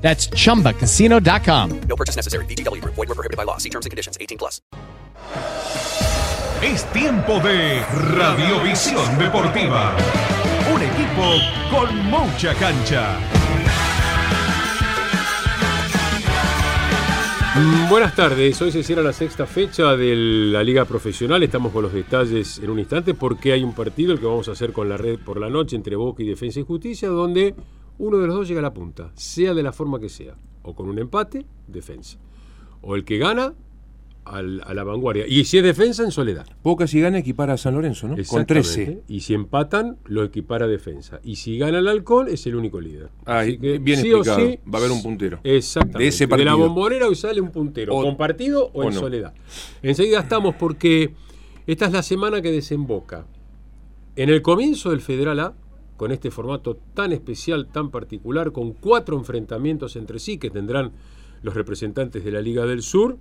That's 0.00 0.28
chumbacasino.com. 0.30 1.80
No 1.88 1.96
purchase 1.96 2.16
necessary. 2.16 2.44
VGW 2.46 2.80
Group. 2.80 2.94
Void 2.96 3.08
where 3.08 3.14
prohibited 3.14 3.36
by 3.36 3.44
law. 3.44 3.58
See 3.58 3.70
terms 3.70 3.86
and 3.86 3.90
conditions. 3.92 4.18
18 4.20 4.36
plus. 4.38 4.60
Es 6.62 6.84
tiempo 6.92 7.40
de 7.40 7.80
Radiovisión 8.16 9.18
Deportiva. 9.18 9.96
Un 10.74 10.82
equipo 10.82 11.38
con 11.70 11.96
mucha 12.10 12.54
cancha. 12.54 13.18
Mm, 17.56 17.88
Buenas 17.88 18.14
tardes, 18.14 18.60
hoy 18.62 18.70
se 18.70 18.82
cierra 18.82 19.02
la 19.02 19.12
sexta 19.12 19.44
fecha 19.46 19.96
de 19.96 20.14
la 20.14 20.62
Liga 20.62 20.84
Profesional, 20.84 21.42
estamos 21.42 21.72
con 21.72 21.82
los 21.82 21.92
detalles 21.92 22.58
en 22.62 22.70
un 22.70 22.78
instante 22.78 23.12
porque 23.14 23.52
hay 23.52 23.64
un 23.64 23.74
partido, 23.74 24.12
el 24.12 24.20
que 24.20 24.26
vamos 24.26 24.48
a 24.48 24.52
hacer 24.52 24.72
con 24.72 24.88
la 24.88 24.96
red 24.96 25.18
por 25.18 25.40
la 25.40 25.48
noche 25.50 25.74
entre 25.76 25.96
Boca 25.96 26.22
y 26.22 26.26
Defensa 26.26 26.60
y 26.60 26.62
Justicia, 26.62 27.08
donde 27.08 27.54
uno 28.00 28.18
de 28.18 28.26
los 28.26 28.34
dos 28.36 28.48
llega 28.48 28.60
a 28.60 28.62
la 28.62 28.74
punta, 28.74 29.10
sea 29.14 29.54
de 29.54 29.62
la 29.62 29.72
forma 29.72 30.00
que 30.00 30.08
sea, 30.08 30.34
o 30.62 30.74
con 30.74 30.88
un 30.88 30.98
empate, 30.98 31.44
defensa, 31.68 32.18
o 32.82 32.96
el 32.96 33.04
que 33.04 33.18
gana 33.18 33.52
al- 34.24 34.62
a 34.64 34.74
la 34.74 34.84
vanguardia, 34.84 35.26
y 35.26 35.44
si 35.44 35.58
es 35.58 35.64
defensa, 35.64 36.04
en 36.04 36.10
soledad. 36.12 36.46
Boca 36.62 36.86
si 36.86 37.00
gana 37.00 37.18
equipara 37.18 37.54
a 37.54 37.56
San 37.56 37.74
Lorenzo, 37.74 38.06
¿no? 38.06 38.12
Con 38.14 38.20
Exactamente. 38.20 38.52
13. 38.84 39.02
Y 39.08 39.20
si 39.20 39.34
empatan, 39.34 39.96
lo 40.04 40.22
equipara 40.24 40.66
a 40.66 40.68
defensa. 40.68 41.20
Y 41.24 41.36
si 41.36 41.58
gana 41.58 41.78
el 41.78 41.88
halcón, 41.88 42.28
es 42.28 42.46
el 42.46 42.54
único 42.54 42.80
líder. 42.80 43.08
Ah, 43.24 43.40
Así 43.40 43.58
que 43.58 43.78
bien 43.78 44.00
sí 44.00 44.12
o 44.12 44.18
explicado. 44.18 44.48
sí, 44.50 44.58
Va 44.72 44.78
a 44.78 44.82
haber 44.82 44.92
un 44.92 45.02
puntero. 45.02 45.40
Exactamente. 45.42 45.98
De 45.98 46.08
ese 46.08 46.24
la 46.24 46.30
partido. 46.30 46.58
bombonera 46.58 47.08
hoy 47.08 47.14
sale 47.16 47.40
un 47.40 47.50
puntero. 47.50 47.96
O- 47.96 48.02
compartido 48.02 48.66
o, 48.72 48.80
o 48.80 48.82
en 48.84 48.94
no. 48.94 49.00
soledad. 49.00 49.34
Enseguida 49.82 50.20
estamos 50.20 50.54
porque 50.54 51.14
esta 51.66 51.86
es 51.86 51.92
la 51.92 52.02
semana 52.02 52.40
que 52.42 52.52
desemboca 52.52 53.26
en 54.16 54.28
el 54.28 54.42
comienzo 54.42 54.90
del 54.90 55.00
Federal 55.00 55.40
A, 55.40 55.54
con 56.00 56.12
este 56.12 56.30
formato 56.30 56.78
tan 56.94 57.12
especial, 57.12 57.66
tan 57.70 57.90
particular, 57.90 58.52
con 58.52 58.72
cuatro 58.72 59.18
enfrentamientos 59.18 59.96
entre 59.96 60.18
sí 60.18 60.38
que 60.38 60.48
tendrán 60.48 60.92
los 61.42 61.52
representantes 61.52 62.24
de 62.24 62.30
la 62.32 62.40
Liga 62.40 62.64
del 62.64 62.80
Sur, 62.80 63.18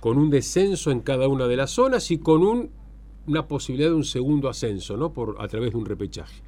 con 0.00 0.18
un 0.18 0.28
descenso 0.28 0.90
en 0.90 1.02
cada 1.02 1.28
una 1.28 1.46
de 1.46 1.54
las 1.56 1.70
zonas 1.70 2.10
y 2.10 2.18
con 2.18 2.42
un- 2.42 2.70
una 3.28 3.46
posibilidad 3.46 3.90
de 3.90 3.94
un 3.94 4.02
segundo 4.04 4.48
ascenso, 4.48 4.96
¿no? 4.96 5.12
Por, 5.12 5.36
a 5.38 5.46
través 5.46 5.70
de 5.70 5.76
un 5.78 5.86
repechaje. 5.86 6.42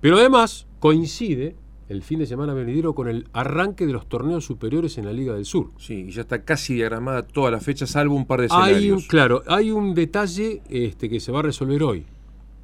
Pero 0.00 0.18
además 0.18 0.68
coincide 0.78 1.56
el 1.88 2.02
fin 2.02 2.20
de 2.20 2.26
semana 2.26 2.54
venidero 2.54 2.94
con 2.94 3.08
el 3.08 3.26
arranque 3.32 3.86
de 3.86 3.92
los 3.92 4.08
torneos 4.08 4.44
superiores 4.44 4.98
en 4.98 5.06
la 5.06 5.12
Liga 5.12 5.34
del 5.34 5.46
Sur. 5.46 5.70
Sí, 5.78 6.06
y 6.08 6.10
ya 6.12 6.20
está 6.20 6.44
casi 6.44 6.74
diagramada 6.74 7.26
toda 7.26 7.50
la 7.50 7.58
fecha, 7.58 7.88
salvo 7.88 8.14
un 8.14 8.24
par 8.26 8.40
de 8.40 8.46
Hay 8.52 8.70
escenarios. 8.74 9.02
un, 9.02 9.08
claro, 9.08 9.42
hay 9.48 9.72
un 9.72 9.94
detalle 9.94 10.62
este, 10.70 11.08
que 11.10 11.18
se 11.18 11.32
va 11.32 11.40
a 11.40 11.42
resolver 11.42 11.82
hoy, 11.82 12.04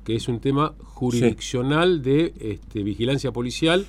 que 0.08 0.16
es 0.16 0.26
un 0.26 0.40
tema 0.40 0.72
jurisdiccional 0.78 2.00
de 2.02 2.32
este, 2.40 2.82
vigilancia 2.82 3.30
policial 3.30 3.84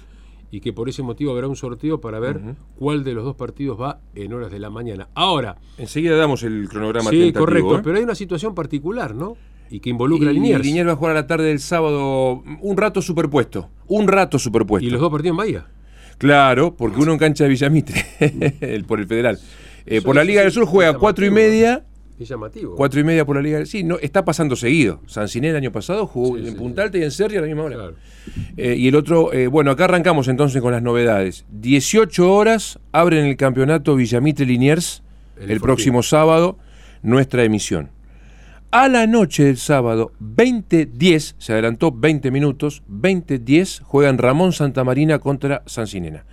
y 0.52 0.60
que 0.60 0.74
por 0.74 0.90
ese 0.90 1.02
motivo 1.02 1.32
habrá 1.32 1.48
un 1.48 1.56
sorteo 1.56 2.02
para 2.02 2.20
ver 2.20 2.42
cuál 2.78 3.06
de 3.06 3.14
los 3.14 3.24
dos 3.24 3.38
partidos 3.38 3.80
va 3.80 4.02
en 4.16 4.34
horas 4.34 4.52
de 4.52 4.60
la 4.60 4.70
mañana. 4.70 5.08
Ahora, 5.14 5.56
Enseguida 5.78 6.18
damos 6.18 6.44
el 6.44 6.68
cronograma 6.68 7.10
sí, 7.10 7.20
tentativo. 7.20 7.46
correcto, 7.46 7.78
¿eh? 7.78 7.82
pero 7.86 7.98
hay 8.00 8.04
una 8.04 8.16
situación 8.16 8.54
particular, 8.54 9.16
¿no? 9.16 9.38
Y 9.70 9.80
que 9.80 9.92
involucra 9.92 10.28
a 10.28 10.32
y 10.32 10.36
Liniers. 10.36 10.66
Liniers 10.66 10.90
va 10.90 10.92
a 10.92 10.96
jugar 10.98 11.12
a 11.12 11.22
la 11.22 11.28
tarde 11.28 11.46
del 11.46 11.60
sábado 11.62 12.44
un 12.60 12.76
rato 12.76 13.02
superpuesto. 13.02 13.70
Un 13.88 14.10
rato 14.10 14.38
superpuesto. 14.40 14.86
Y 14.86 14.90
los 14.90 15.00
dos 15.00 15.10
partidos 15.12 15.36
en 15.36 15.38
Bahía. 15.38 15.68
Claro, 16.18 16.76
porque 16.76 17.00
uno 17.00 17.14
en 17.14 17.18
cancha 17.20 17.46
de 17.46 17.52
Villamitre, 17.52 18.04
el- 18.60 18.84
por 18.84 19.00
el 19.00 19.08
federal. 19.08 19.40
Eh, 19.86 20.02
por 20.02 20.18
la 20.18 20.26
Liga 20.26 20.42
del 20.42 20.52
Sur 20.52 20.66
juega 20.66 20.98
cuatro 20.98 21.26
y 21.26 21.30
media. 21.32 21.86
Es 22.20 22.28
llamativo. 22.28 22.76
Cuatro 22.76 23.00
y 23.00 23.04
media 23.04 23.26
por 23.26 23.38
la 23.38 23.42
Liga 23.42 23.66
Sí, 23.66 23.84
no, 23.84 23.98
está 24.00 24.26
pasando 24.26 24.56
seguido. 24.56 25.02
San 25.08 25.30
Ciné 25.30 25.50
el 25.50 25.56
año 25.56 25.72
pasado 25.72 26.06
jugó 26.06 26.38
Sí, 26.38 26.46
en 26.46 26.52
sí, 26.52 26.58
Punta 26.58 26.82
sí. 26.82 26.86
Alta 26.86 26.98
y 26.98 27.04
en 27.04 27.12
Serria 27.12 27.40
a 27.40 27.42
la 27.42 27.48
misma 27.48 27.64
hora. 27.64 27.76
Claro. 27.76 27.96
Eh, 28.58 28.76
y 28.78 28.88
el 28.90 28.96
otro, 28.96 29.32
eh, 29.32 29.48
bueno, 29.48 29.72
acá 29.72 29.86
arrancamos 29.86 30.28
entonces 30.28 30.62
con 30.62 30.74
las 30.74 30.84
novedades. 30.84 31.46
18 31.52 32.34
horas 32.34 32.80
abren 32.92 33.26
el 33.26 33.38
campeonato 33.38 33.96
Villamitre 33.96 34.46
Liniers 34.46 35.02
El 35.40 35.62
próximo 35.62 36.04
sábado, 36.04 36.58
nuestra 37.02 37.44
emisión. 37.44 37.90
A 38.72 38.88
la 38.88 39.08
noche 39.08 39.46
del 39.46 39.58
sábado, 39.58 40.12
20-10, 40.22 41.34
se 41.40 41.54
adelantó 41.54 41.92
20 41.92 42.30
minutos, 42.30 42.84
20-10, 42.88 43.82
juegan 43.82 44.20
Ramón 44.20 44.54
Santamarina 44.54 45.18
contra 45.18 45.64
San 45.66 45.88
Cinena. 45.88 46.26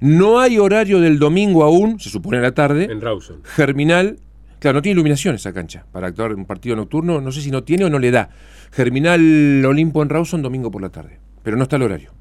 No 0.00 0.40
hay 0.40 0.58
horario 0.58 1.00
del 1.00 1.20
domingo 1.20 1.62
aún, 1.62 2.00
se 2.00 2.10
supone 2.10 2.38
a 2.38 2.40
la 2.40 2.52
tarde. 2.52 2.88
En 2.90 3.00
Rawson. 3.00 3.42
Germinal, 3.44 4.18
claro, 4.58 4.78
no 4.78 4.82
tiene 4.82 4.94
iluminación 4.94 5.34
esa 5.34 5.52
cancha 5.52 5.86
para 5.92 6.08
actuar 6.08 6.32
en 6.32 6.38
un 6.38 6.46
partido 6.46 6.76
nocturno, 6.76 7.20
no 7.20 7.32
sé 7.32 7.40
si 7.40 7.50
no 7.50 7.64
tiene 7.64 7.84
o 7.84 7.90
no 7.90 7.98
le 7.98 8.10
da. 8.10 8.30
Germinal 8.72 9.64
Olimpo 9.64 10.02
en 10.02 10.08
Rawson 10.08 10.42
domingo 10.42 10.70
por 10.70 10.82
la 10.82 10.88
tarde, 10.88 11.18
pero 11.42 11.56
no 11.56 11.64
está 11.64 11.76
el 11.76 11.82
horario. 11.82 12.12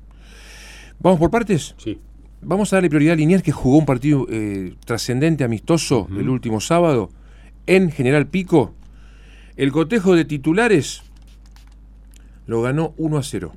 ¿Vamos 1.00 1.20
por 1.20 1.32
partes? 1.32 1.76
Sí. 1.78 2.00
Vamos 2.42 2.72
a 2.74 2.78
darle 2.78 2.90
prioridad 2.90 3.14
a 3.14 3.16
Liniers 3.18 3.44
que 3.44 3.52
jugó 3.52 3.78
un 3.78 3.86
partido 3.86 4.28
eh, 4.30 4.76
trascendente, 4.86 5.44
amistoso, 5.44 6.08
el 6.12 6.30
último 6.30 6.60
sábado 6.60 7.10
en 7.68 7.92
General 7.92 8.28
Pico. 8.28 8.74
El 9.56 9.72
cotejo 9.72 10.16
de 10.16 10.26
titulares 10.26 11.04
lo 12.46 12.62
ganó 12.62 12.94
1 12.98 13.18
a 13.18 13.24
0. 13.24 13.54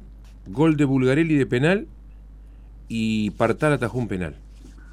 Gol 0.47 0.77
de 0.77 0.85
Bulgarelli 0.85 1.35
de 1.35 1.47
penal 1.47 1.89
y 2.89 3.31
Partal 3.31 3.73
atajó 3.73 3.99
un 3.99 4.09
penal. 4.09 4.37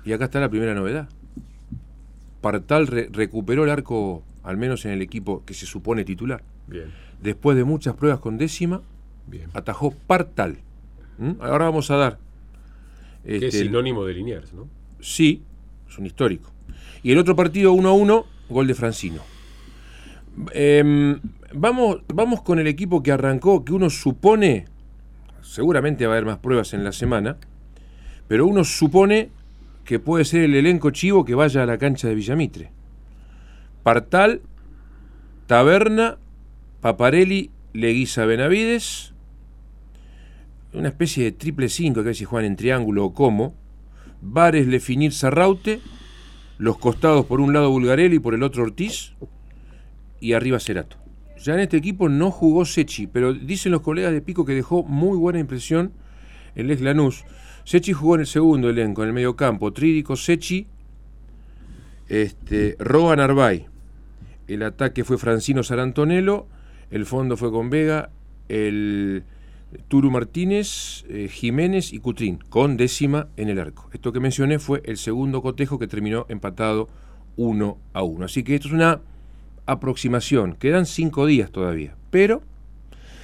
Y 0.04 0.14
acá 0.14 0.26
está 0.26 0.40
la 0.40 0.50
primera 0.50 0.74
novedad. 0.74 1.08
Partal 2.44 2.86
re- 2.86 3.10
recuperó 3.12 3.64
el 3.64 3.72
arco, 3.72 4.22
al 4.44 4.58
menos 4.58 4.86
en 4.86 4.92
el 4.92 5.02
equipo 5.02 5.44
que 5.46 5.56
se 5.56 5.66
supone 5.66 6.06
titular. 6.06 6.44
Bien. 6.68 6.92
Después 7.24 7.58
de 7.58 7.64
muchas 7.64 7.96
pruebas 7.96 8.20
con 8.20 8.38
décima, 8.38 8.82
Bien. 9.26 9.50
atajó 9.56 9.92
Partal. 10.06 10.58
¿Mm? 11.18 11.32
Ahora 11.42 11.66
vamos 11.66 11.90
a 11.90 11.96
dar. 11.96 12.20
Que 13.26 13.38
es 13.38 13.44
este, 13.44 13.64
sinónimo 13.64 14.06
de 14.06 14.14
Liniers, 14.14 14.54
¿no? 14.54 14.68
Sí, 15.00 15.42
es 15.90 15.98
un 15.98 16.06
histórico. 16.06 16.52
Y 17.02 17.12
el 17.12 17.18
otro 17.18 17.36
partido 17.36 17.74
1 17.74 17.90
a 17.90 17.94
1, 17.94 18.26
gol 18.50 18.68
de 18.68 18.74
Francino. 18.76 19.22
Em, 20.54 21.20
vamos, 21.54 22.02
vamos 22.14 22.42
con 22.42 22.60
el 22.60 22.68
equipo 22.68 23.02
que 23.04 23.12
arrancó, 23.12 23.64
que 23.64 23.74
uno 23.74 23.90
supone, 23.90 24.66
seguramente 25.42 26.06
va 26.06 26.14
a 26.14 26.18
haber 26.18 26.26
más 26.26 26.40
pruebas 26.40 26.74
en 26.74 26.84
la 26.84 26.92
semana, 26.92 27.38
pero 28.28 28.48
uno 28.48 28.64
supone 28.64 29.30
que 29.86 30.00
puede 30.00 30.26
ser 30.26 30.42
el 30.44 30.56
elenco 30.56 30.92
chivo 30.92 31.26
que 31.26 31.36
vaya 31.36 31.64
a 31.64 31.66
la 31.66 31.78
cancha 31.78 32.08
de 32.08 32.16
Villamitre. 32.16 32.72
Partal, 33.84 34.42
Taberna, 35.48 36.18
Paparelli, 36.82 37.52
Leguiza 37.74 38.26
Benavides, 38.26 39.14
una 40.74 40.88
especie 40.90 41.26
de 41.26 41.32
triple 41.32 41.70
5 41.70 41.96
que 41.96 42.08
a 42.08 42.12
veces 42.12 42.28
juegan 42.28 42.52
en 42.52 42.56
triángulo 42.56 43.06
o 43.06 43.14
como, 43.14 43.56
Vares, 44.22 44.68
Lefinir, 44.68 45.12
Sarraute, 45.12 45.82
los 46.58 46.78
costados 46.78 47.26
por 47.26 47.42
un 47.42 47.52
lado 47.52 47.70
Bulgarelli 47.70 48.16
y 48.16 48.20
por 48.20 48.34
el 48.34 48.44
otro 48.44 48.64
Ortiz, 48.64 49.14
y 50.20 50.34
arriba 50.34 50.60
Cerato. 50.60 50.98
Ya 51.44 51.56
en 51.56 51.60
este 51.60 51.76
equipo 51.76 52.08
no 52.08 52.32
jugó 52.32 52.64
Sechi, 52.64 53.08
pero 53.08 53.34
dicen 53.34 53.74
los 53.74 53.82
colegas 53.82 54.14
de 54.14 54.22
Pico 54.22 54.46
que 54.46 54.54
dejó 54.54 54.84
muy 54.84 55.18
buena 55.18 55.40
impresión 55.40 55.92
el 56.56 56.84
Lanús. 56.84 57.26
Sechi 57.64 57.94
jugó 57.94 58.16
en 58.16 58.22
el 58.22 58.28
segundo 58.28 58.70
elenco, 58.70 59.04
en 59.04 59.10
el 59.10 59.14
mediocampo, 59.14 59.72
Trídico, 59.72 60.16
Sechi, 60.16 60.68
este, 62.10 62.76
Roa 62.80 63.16
Narvay. 63.16 63.68
El 64.48 64.64
ataque 64.64 65.04
fue 65.04 65.18
Francino 65.18 65.64
Sarantonello, 65.64 66.48
el 66.92 67.06
fondo 67.06 67.38
fue 67.38 67.52
con 67.52 67.70
Vega, 67.70 68.10
el 68.50 69.24
Turu 69.88 70.12
Martínez, 70.12 71.06
eh, 71.10 71.28
Jiménez 71.32 71.94
y 71.94 72.00
Cutrín, 72.00 72.40
con 72.50 72.78
décima 72.78 73.28
en 73.38 73.50
el 73.50 73.60
arco. 73.60 73.90
Esto 73.94 74.12
que 74.12 74.20
mencioné 74.20 74.60
fue 74.60 74.82
el 74.86 74.98
segundo 74.98 75.42
cotejo 75.42 75.80
que 75.80 75.88
terminó 75.88 76.26
empatado 76.30 76.90
1 77.38 77.78
a 77.94 78.04
1. 78.04 78.26
Así 78.26 78.44
que 78.44 78.56
esto 78.56 78.68
es 78.68 78.74
una 78.74 79.02
aproximación. 79.66 80.56
Quedan 80.56 80.86
cinco 80.86 81.26
días 81.26 81.52
todavía. 81.52 81.96
Pero 82.12 82.44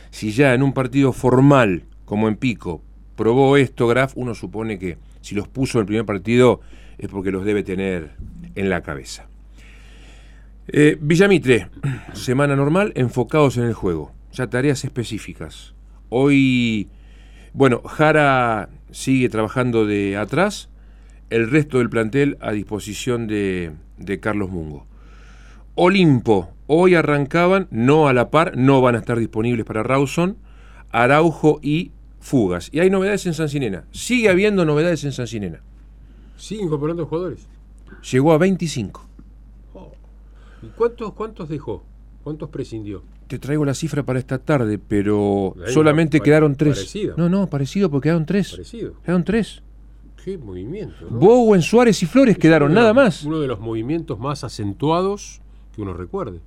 si 0.09 0.31
ya 0.31 0.53
en 0.53 0.63
un 0.63 0.73
partido 0.73 1.13
formal, 1.13 1.83
como 2.05 2.27
en 2.27 2.37
Pico, 2.37 2.81
probó 3.19 3.57
esto 3.57 3.85
Graf, 3.85 4.13
uno 4.15 4.33
supone 4.33 4.79
que 4.79 4.97
si 5.19 5.35
los 5.35 5.49
puso 5.49 5.77
en 5.77 5.81
el 5.81 5.87
primer 5.87 6.05
partido 6.05 6.61
es 6.97 7.09
porque 7.09 7.31
los 7.31 7.43
debe 7.43 7.63
tener 7.63 8.11
en 8.55 8.69
la 8.69 8.81
cabeza. 8.81 9.27
Eh, 10.69 10.97
Villamitre, 11.01 11.67
semana 12.13 12.55
normal, 12.55 12.93
enfocados 12.95 13.57
en 13.57 13.65
el 13.65 13.73
juego, 13.73 14.13
ya 14.31 14.47
tareas 14.47 14.85
específicas. 14.85 15.73
Hoy, 16.07 16.87
bueno, 17.51 17.81
Jara 17.83 18.69
sigue 18.89 19.27
trabajando 19.27 19.85
de 19.85 20.15
atrás, 20.15 20.69
el 21.29 21.51
resto 21.51 21.79
del 21.79 21.89
plantel 21.89 22.37
a 22.39 22.53
disposición 22.53 23.27
de, 23.27 23.73
de 23.97 24.21
Carlos 24.21 24.49
Mungo. 24.49 24.87
Olimpo, 25.75 26.53
hoy 26.67 26.95
arrancaban, 26.95 27.67
no 27.69 28.07
a 28.07 28.13
la 28.13 28.29
par, 28.29 28.55
no 28.55 28.79
van 28.79 28.95
a 28.95 28.99
estar 28.99 29.19
disponibles 29.19 29.65
para 29.65 29.83
Rawson, 29.83 30.37
Araujo 30.89 31.59
y 31.61 31.91
Fugas. 32.19 32.69
Y 32.71 32.79
hay 32.79 32.89
novedades 32.89 33.25
en 33.25 33.33
San 33.33 33.49
Sinena. 33.49 33.85
Sigue 33.91 34.29
habiendo 34.29 34.65
novedades 34.65 35.03
en 35.03 35.11
San 35.11 35.27
Sinena. 35.27 35.61
¿Sigue 36.37 36.63
incorporando 36.63 37.05
jugadores? 37.05 37.47
Llegó 38.11 38.33
a 38.33 38.37
25. 38.37 39.05
¿Y 40.61 40.67
cuántos, 40.75 41.13
cuántos 41.13 41.47
dejó? 41.49 41.83
¿Cuántos 42.23 42.49
prescindió? 42.49 43.01
Te 43.27 43.39
traigo 43.39 43.63
la 43.63 43.73
cifra 43.73 44.03
para 44.03 44.19
esta 44.19 44.37
tarde, 44.39 44.77
pero 44.79 45.55
Ahí 45.65 45.71
solamente 45.73 46.19
quedaron 46.19 46.55
tres. 46.55 46.75
parecido. 46.77 47.15
No, 47.17 47.29
no, 47.29 47.47
parecido 47.49 47.89
porque 47.89 48.07
quedaron 48.07 48.25
tres. 48.25 48.51
Parecido. 48.51 48.93
Quedaron 49.01 49.23
tres. 49.23 49.61
Qué 50.23 50.37
movimiento, 50.37 51.07
¿no? 51.09 51.17
Bowen, 51.17 51.61
Suárez 51.61 52.01
y 52.03 52.05
Flores 52.05 52.37
quedaron, 52.37 52.71
Uno 52.71 52.81
nada 52.81 52.93
más. 52.93 53.23
Uno 53.23 53.39
de 53.39 53.47
los 53.47 53.59
movimientos 53.59 54.19
más 54.19 54.43
acentuados 54.43 55.41
que 55.73 55.81
uno 55.81 55.93
recuerde. 55.93 56.41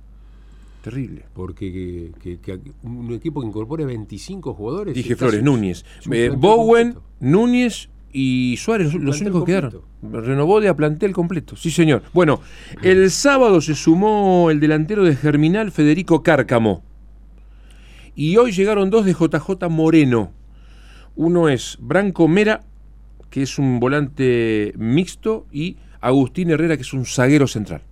Terrible. 0.83 1.23
Porque 1.33 1.71
que, 1.71 2.37
que- 2.41 2.59
que 2.59 2.71
un 2.83 3.09
equipo 3.13 3.39
que 3.39 3.47
incorpore 3.47 3.85
25 3.85 4.53
jugadores. 4.53 4.93
Dije 4.93 5.13
es 5.13 5.19
Flores, 5.19 5.41
Núñez. 5.41 5.85
Eh, 6.11 6.29
Bowen, 6.35 6.91
completo. 6.91 7.07
Núñez 7.21 7.89
y 8.11 8.57
Suárez, 8.57 8.93
los, 8.93 9.21
únicos 9.21 9.45
que 9.45 9.51
quedaron. 9.53 9.81
Renovó 10.01 10.59
de 10.59 10.67
a 10.67 10.75
plantel 10.75 11.13
completo. 11.13 11.55
Sí, 11.55 11.71
señor. 11.71 12.03
Bueno, 12.11 12.41
el 12.81 13.09
sábado 13.11 13.61
se 13.61 13.75
sumó 13.75 14.51
el 14.51 14.59
delantero 14.59 15.05
de 15.05 15.15
Germinal, 15.15 15.71
Federico 15.71 16.21
Cárcamo. 16.21 16.83
Y 18.13 18.35
hoy 18.35 18.51
llegaron 18.51 18.89
dos 18.89 19.05
de 19.05 19.13
JJ 19.13 19.69
Moreno. 19.69 20.33
Uno 21.15 21.47
es 21.47 21.77
Branco 21.79 22.27
Mera, 22.27 22.65
que 23.29 23.43
es 23.43 23.57
un 23.57 23.79
volante 23.79 24.73
mixto, 24.77 25.47
y 25.49 25.77
Agustín 26.01 26.49
Herrera, 26.51 26.75
que 26.75 26.81
es 26.81 26.91
un 26.93 27.05
zaguero 27.05 27.47
central. 27.47 27.83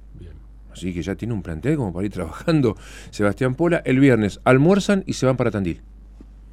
Así 0.72 0.94
que 0.94 1.02
ya 1.02 1.16
tiene 1.16 1.34
un 1.34 1.42
plantel 1.42 1.76
como 1.78 1.94
para 1.94 2.06
ir 2.06 2.12
trabajando. 2.12 2.76
Sebastián 3.12 3.56
Pola, 3.56 3.82
el 3.86 4.00
viernes 4.00 4.40
almuerzan 4.44 5.04
y 5.06 5.14
se 5.14 5.26
van 5.26 5.38
para 5.38 5.52
Tandil. 5.52 5.82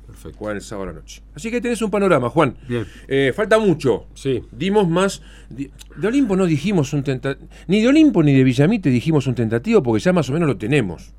Perfecto. 0.06 0.38
Juegan 0.38 0.56
el 0.56 0.62
sábado 0.62 0.88
a 0.88 0.92
la 0.92 1.00
noche. 1.00 1.22
Así 1.34 1.50
que 1.50 1.60
tenés 1.60 1.82
un 1.82 1.90
panorama, 1.90 2.30
Juan. 2.30 2.56
Bien. 2.66 2.86
Eh, 3.06 3.32
falta 3.36 3.58
mucho. 3.58 4.06
Sí. 4.14 4.42
Dimos 4.50 4.88
más. 4.88 5.22
De 5.50 5.70
Olimpo 6.06 6.34
no 6.34 6.46
dijimos 6.46 6.92
un 6.92 7.04
tentativo. 7.04 7.48
Ni 7.66 7.82
de 7.82 7.88
Olimpo 7.88 8.22
ni 8.22 8.32
de 8.32 8.42
Villamite 8.42 8.88
dijimos 8.90 9.26
un 9.26 9.34
tentativo 9.34 9.82
porque 9.82 10.02
ya 10.02 10.12
más 10.12 10.28
o 10.30 10.32
menos 10.32 10.48
lo 10.48 10.56
tenemos. 10.56 11.12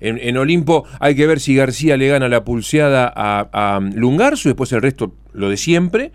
En, 0.00 0.18
en 0.18 0.36
Olimpo 0.38 0.84
hay 0.98 1.14
que 1.14 1.26
ver 1.26 1.38
si 1.38 1.54
García 1.54 1.96
le 1.96 2.08
gana 2.08 2.28
la 2.28 2.42
pulseada 2.42 3.12
a, 3.14 3.76
a 3.76 3.80
Lungarzo 3.80 4.48
y 4.48 4.50
después 4.50 4.72
el 4.72 4.82
resto 4.82 5.14
lo 5.34 5.48
de 5.48 5.56
siempre. 5.56 6.10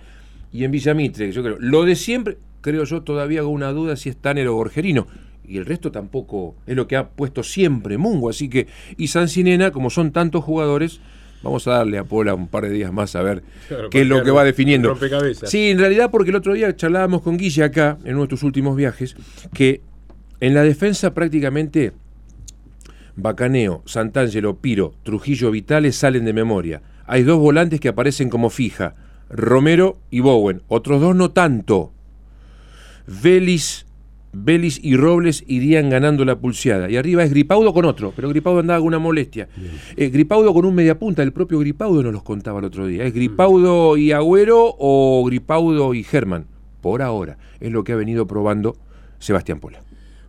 Y 0.51 0.63
en 0.63 0.71
Villamitre, 0.71 1.31
yo 1.31 1.43
creo, 1.43 1.57
lo 1.59 1.83
de 1.83 1.95
siempre, 1.95 2.37
creo 2.61 2.83
yo 2.83 3.03
todavía 3.03 3.41
hago 3.41 3.49
una 3.49 3.71
duda 3.71 3.95
si 3.95 4.09
es 4.09 4.17
Tanner 4.17 4.47
o 4.47 4.55
Gorgerino. 4.55 5.07
Y 5.47 5.57
el 5.57 5.65
resto 5.65 5.91
tampoco 5.91 6.55
es 6.65 6.75
lo 6.75 6.87
que 6.87 6.97
ha 6.97 7.09
puesto 7.09 7.43
siempre 7.43 7.97
Mungo. 7.97 8.29
Así 8.29 8.49
que, 8.49 8.67
y 8.97 9.07
San 9.07 9.29
Sinena, 9.29 9.71
como 9.71 9.89
son 9.89 10.11
tantos 10.11 10.43
jugadores, 10.43 10.99
vamos 11.41 11.67
a 11.67 11.71
darle 11.71 11.97
a 11.97 12.03
Pola 12.03 12.33
un 12.33 12.47
par 12.47 12.63
de 12.63 12.71
días 12.71 12.91
más 12.91 13.15
a 13.15 13.21
ver 13.21 13.43
Claro, 13.67 13.89
qué 13.89 14.01
es 14.01 14.07
lo 14.07 14.23
que 14.23 14.31
va 14.31 14.43
definiendo. 14.43 14.97
Sí, 15.45 15.69
en 15.69 15.79
realidad 15.79 16.11
porque 16.11 16.31
el 16.31 16.35
otro 16.35 16.53
día 16.53 16.75
charlábamos 16.75 17.21
con 17.21 17.37
Guille 17.37 17.63
acá, 17.63 17.97
en 18.03 18.15
uno 18.15 18.23
de 18.23 18.27
tus 18.29 18.43
últimos 18.43 18.75
viajes, 18.75 19.15
que 19.53 19.81
en 20.39 20.53
la 20.53 20.63
defensa 20.63 21.13
prácticamente 21.13 21.93
Bacaneo, 23.15 23.81
Santangelo, 23.85 24.57
Piro, 24.57 24.93
Trujillo, 25.01 25.49
Vitales 25.49 25.95
salen 25.95 26.23
de 26.23 26.33
memoria. 26.33 26.83
Hay 27.07 27.23
dos 27.23 27.39
volantes 27.39 27.79
que 27.79 27.89
aparecen 27.89 28.29
como 28.29 28.51
fija, 28.51 28.95
Romero 29.29 29.97
y 30.11 30.19
Bowen. 30.19 30.61
Otros 30.67 31.01
dos 31.01 31.15
no 31.15 31.31
tanto. 31.31 31.91
Vélez, 33.07 33.86
Vélez 34.43 34.79
y 34.83 34.95
Robles 34.97 35.43
irían 35.47 35.89
ganando 35.89 36.23
la 36.25 36.39
pulseada. 36.39 36.89
Y 36.89 36.95
arriba 36.97 37.23
es 37.23 37.31
Gripaudo 37.31 37.73
con 37.73 37.85
otro, 37.85 38.13
pero 38.15 38.29
Gripaudo 38.29 38.59
andaba 38.59 38.79
con 38.79 38.87
una 38.87 38.99
molestia. 38.99 39.47
Eh, 39.95 40.09
Gripaudo 40.09 40.53
con 40.53 40.65
un 40.65 40.75
mediapunta, 40.75 41.23
el 41.23 41.33
propio 41.33 41.59
Gripaudo 41.59 42.03
nos 42.03 42.13
los 42.13 42.23
contaba 42.23 42.59
el 42.59 42.65
otro 42.65 42.85
día. 42.87 43.03
¿Es 43.05 43.13
Gripaudo 43.13 43.97
y 43.97 44.11
Agüero 44.11 44.75
o 44.77 45.23
Gripaudo 45.25 45.93
y 45.93 46.03
Germán? 46.03 46.45
Por 46.81 47.01
ahora, 47.01 47.37
es 47.59 47.71
lo 47.71 47.83
que 47.83 47.93
ha 47.93 47.95
venido 47.95 48.27
probando 48.27 48.77
Sebastián 49.19 49.59
Pola. 49.59 49.81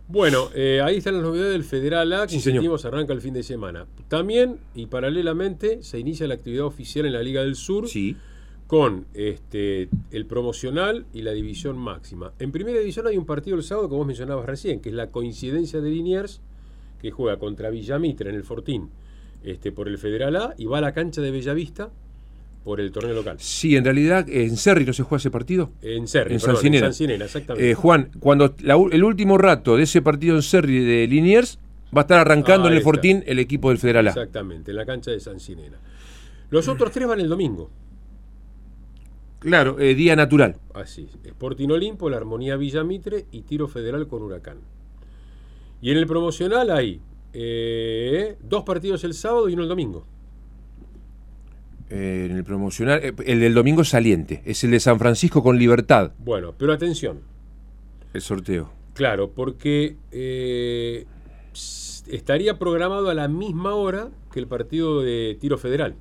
Bueno, 0.07 0.49
eh, 0.55 0.81
ahí 0.83 0.97
están 0.97 1.13
las 1.13 1.21
novedades 1.23 1.51
del 1.53 1.63
Federal 1.63 2.11
A, 2.13 2.25
que 2.25 2.33
Sí, 2.33 2.39
señor. 2.39 2.63
insistimos, 2.63 2.83
arranca 2.85 3.13
el 3.13 3.21
fin 3.21 3.35
de 3.35 3.43
semana. 3.43 3.85
También 4.07 4.57
y 4.73 4.87
paralelamente 4.87 5.83
se 5.83 5.99
inicia 5.99 6.27
la 6.27 6.33
actividad 6.33 6.65
oficial 6.65 7.05
en 7.05 7.13
la 7.13 7.21
Liga 7.21 7.41
del 7.41 7.53
Sur 7.55 7.87
Sí. 7.87 8.17
Con 8.69 9.05
este, 9.15 9.89
el 10.11 10.27
promocional 10.27 11.07
y 11.11 11.23
la 11.23 11.31
división 11.31 11.75
máxima. 11.75 12.33
En 12.37 12.51
primera 12.51 12.77
división 12.77 13.07
hay 13.07 13.17
un 13.17 13.25
partido 13.25 13.57
el 13.57 13.63
sábado 13.63 13.89
que 13.89 13.95
vos 13.95 14.05
mencionabas 14.05 14.45
recién, 14.45 14.79
que 14.79 14.89
es 14.89 14.95
la 14.95 15.07
coincidencia 15.07 15.81
de 15.81 15.89
Liniers, 15.89 16.39
que 17.01 17.09
juega 17.09 17.39
contra 17.39 17.71
Villamitre 17.71 18.29
en 18.29 18.35
el 18.35 18.43
Fortín 18.43 18.89
este, 19.43 19.71
por 19.71 19.87
el 19.87 19.97
Federal 19.97 20.35
A 20.35 20.53
y 20.55 20.65
va 20.65 20.77
a 20.77 20.81
la 20.81 20.93
cancha 20.93 21.19
de 21.19 21.31
Bellavista 21.31 21.89
por 22.63 22.79
el 22.79 22.91
torneo 22.91 23.15
local. 23.15 23.37
Sí, 23.39 23.75
en 23.75 23.85
realidad 23.85 24.29
en 24.29 24.55
Cerri 24.55 24.85
no 24.85 24.93
se 24.93 25.01
juega 25.01 25.17
ese 25.17 25.31
partido. 25.31 25.71
En 25.81 26.07
Cerri, 26.07 26.35
En 26.35 26.39
perdón, 26.39 26.55
San 26.57 26.61
Sinena. 26.63 26.85
en 26.85 26.93
San 26.93 26.97
Sinena, 26.97 27.25
exactamente. 27.25 27.71
Eh, 27.71 27.73
Juan, 27.73 28.11
cuando 28.19 28.53
la 28.61 28.75
el 28.91 29.03
último 29.03 29.39
rato 29.39 29.77
de 29.77 29.83
ese 29.83 30.03
partido 30.03 30.35
en 30.35 30.43
Cerri 30.43 30.83
de 30.85 31.07
Liniers 31.07 31.57
va 31.97 32.01
a 32.01 32.03
estar 32.03 32.19
arrancando 32.19 32.67
Ah, 32.67 32.71
en 32.71 32.77
el. 32.77 32.83
Fortín 32.83 33.23
el 33.25 33.39
equipo 33.39 33.69
del 33.69 33.79
Federal 33.79 34.05
A. 34.05 34.11
Exactamente, 34.11 34.69
en 34.69 34.77
la 34.77 34.85
cancha 34.85 35.09
de 35.09 35.19
San 35.19 35.39
Sinena. 35.39 35.77
Los 36.51 36.67
otros 36.67 36.91
tres 36.91 37.07
van 37.07 37.19
el 37.19 37.29
domingo. 37.29 37.71
Claro, 39.39 39.79
eh, 39.79 39.95
día 39.95 40.15
natural. 40.15 40.57
Así, 40.73 41.07
Sporting 41.23 41.69
Olimpo, 41.69 42.09
la 42.09 42.17
Armonía 42.17 42.57
Villamitre 42.57 43.25
y 43.31 43.41
Tiro 43.43 43.67
Federal 43.67 44.07
con 44.07 44.21
Huracán. 44.21 44.57
Y 45.81 45.91
en 45.91 45.97
el 45.97 46.07
promocional 46.07 46.69
hay 46.71 46.99
eh, 47.31 48.35
dos 48.41 48.63
partidos 48.63 49.03
el 49.05 49.13
sábado 49.13 49.47
y 49.47 49.53
uno 49.53 49.63
el 49.63 49.69
domingo. 49.69 50.05
Eh, 51.89 52.27
en 52.29 52.35
el 52.35 52.43
promocional, 52.43 53.01
el 53.25 53.39
del 53.39 53.53
domingo 53.53 53.83
saliente, 53.83 54.41
es 54.45 54.63
el 54.63 54.71
de 54.71 54.79
San 54.79 54.99
Francisco 54.99 55.41
con 55.41 55.57
Libertad, 55.57 56.11
Bueno, 56.19 56.53
pero 56.57 56.73
atención, 56.73 57.21
el 58.13 58.21
sorteo. 58.21 58.69
claro, 58.93 59.31
porque 59.31 59.95
estaría 62.07 62.59
programado 62.59 63.09
a 63.09 63.13
la 63.13 63.27
misma 63.27 63.73
hora 63.73 64.09
que 64.31 64.39
el 64.39 64.47
partido 64.47 65.01
de 65.01 65.37
Tiro 65.39 65.57
Federal. 65.57 65.95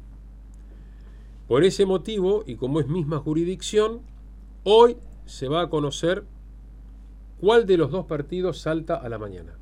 Por 1.48 1.64
ese 1.64 1.86
motivo, 1.86 2.44
y 2.46 2.56
como 2.56 2.78
es 2.78 2.86
misma 2.88 3.18
jurisdicción, 3.18 4.02
hoy 4.64 4.98
se 5.24 5.48
va 5.48 5.62
a 5.62 5.70
conocer 5.70 6.24
cuál 7.40 7.66
de 7.66 7.78
los 7.78 7.90
dos 7.90 8.04
partidos 8.04 8.60
salta 8.60 8.94
a 8.96 9.08
la 9.08 9.18
mañana. 9.18 9.54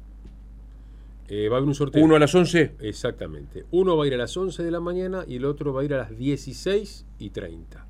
Eh, 1.29 1.49
va 1.49 1.57
a 1.57 1.59
haber 1.59 1.69
un 1.69 1.75
sorteo. 1.75 2.05
Uno 2.05 2.17
a 2.17 2.19
las 2.19 2.35
11. 2.35 2.75
Exactamente. 2.81 3.67
Uno 3.71 3.97
va 3.97 4.05
a 4.05 4.07
ir 4.07 4.15
a 4.15 4.17
las 4.17 4.37
11 4.37 4.63
de 4.63 4.71
la 4.71 4.81
mañana 4.81 5.25
y 5.27 5.37
el 5.37 5.45
otro 5.45 5.73
va 5.73 5.83
a 5.83 5.85
ir 5.85 5.95
a 5.95 5.99
las 5.99 6.17
16 6.17 7.07
y 7.19 7.31
30. 7.31 7.87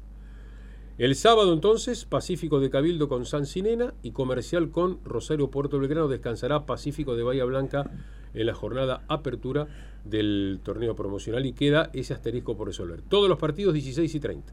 El 0.99 1.15
sábado 1.15 1.53
entonces, 1.53 2.07
Pacífico 2.07 2.59
de 2.59 2.71
Cabildo 2.71 3.09
con 3.09 3.27
San 3.27 3.45
Sinena 3.45 3.93
y 4.03 4.13
Comercial 4.13 4.71
con 4.71 4.99
Rosario 5.05 5.51
Puerto 5.51 5.79
Belgrano. 5.79 6.09
Descansará 6.09 6.65
Pacífico 6.65 7.17
de 7.17 7.23
Bahía 7.23 7.45
Blanca 7.45 7.91
en 8.33 8.47
la 8.47 8.55
jornada 8.55 9.03
apertura 9.09 9.67
del 10.05 10.61
torneo 10.63 10.97
promocional 10.97 11.45
y 11.45 11.53
queda 11.53 11.91
ese 11.93 12.15
asterisco 12.15 12.57
por 12.57 12.69
resolver. 12.69 13.03
Todos 13.03 13.29
los 13.29 13.39
partidos 13.39 13.75
16 13.75 14.15
y 14.15 14.21
30. 14.21 14.53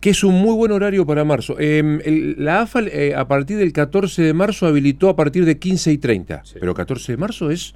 que 0.00 0.10
es 0.10 0.24
un 0.24 0.32
muy 0.34 0.54
buen 0.54 0.72
horario 0.72 1.04
para 1.04 1.24
marzo. 1.24 1.56
Eh, 1.60 1.78
el- 2.06 2.36
la 2.42 2.62
AFA 2.62 2.80
eh, 2.86 3.14
a 3.14 3.28
partir 3.28 3.58
del 3.58 3.70
14 3.74 4.22
de 4.22 4.32
marzo 4.32 4.66
habilitó 4.66 5.10
a 5.10 5.16
partir 5.16 5.44
de 5.44 5.58
15 5.58 5.92
y 5.92 5.98
30, 5.98 6.42
Sí. 6.42 6.56
pero 6.58 6.72
14 6.72 7.12
de 7.12 7.16
marzo 7.18 7.50
es 7.50 7.74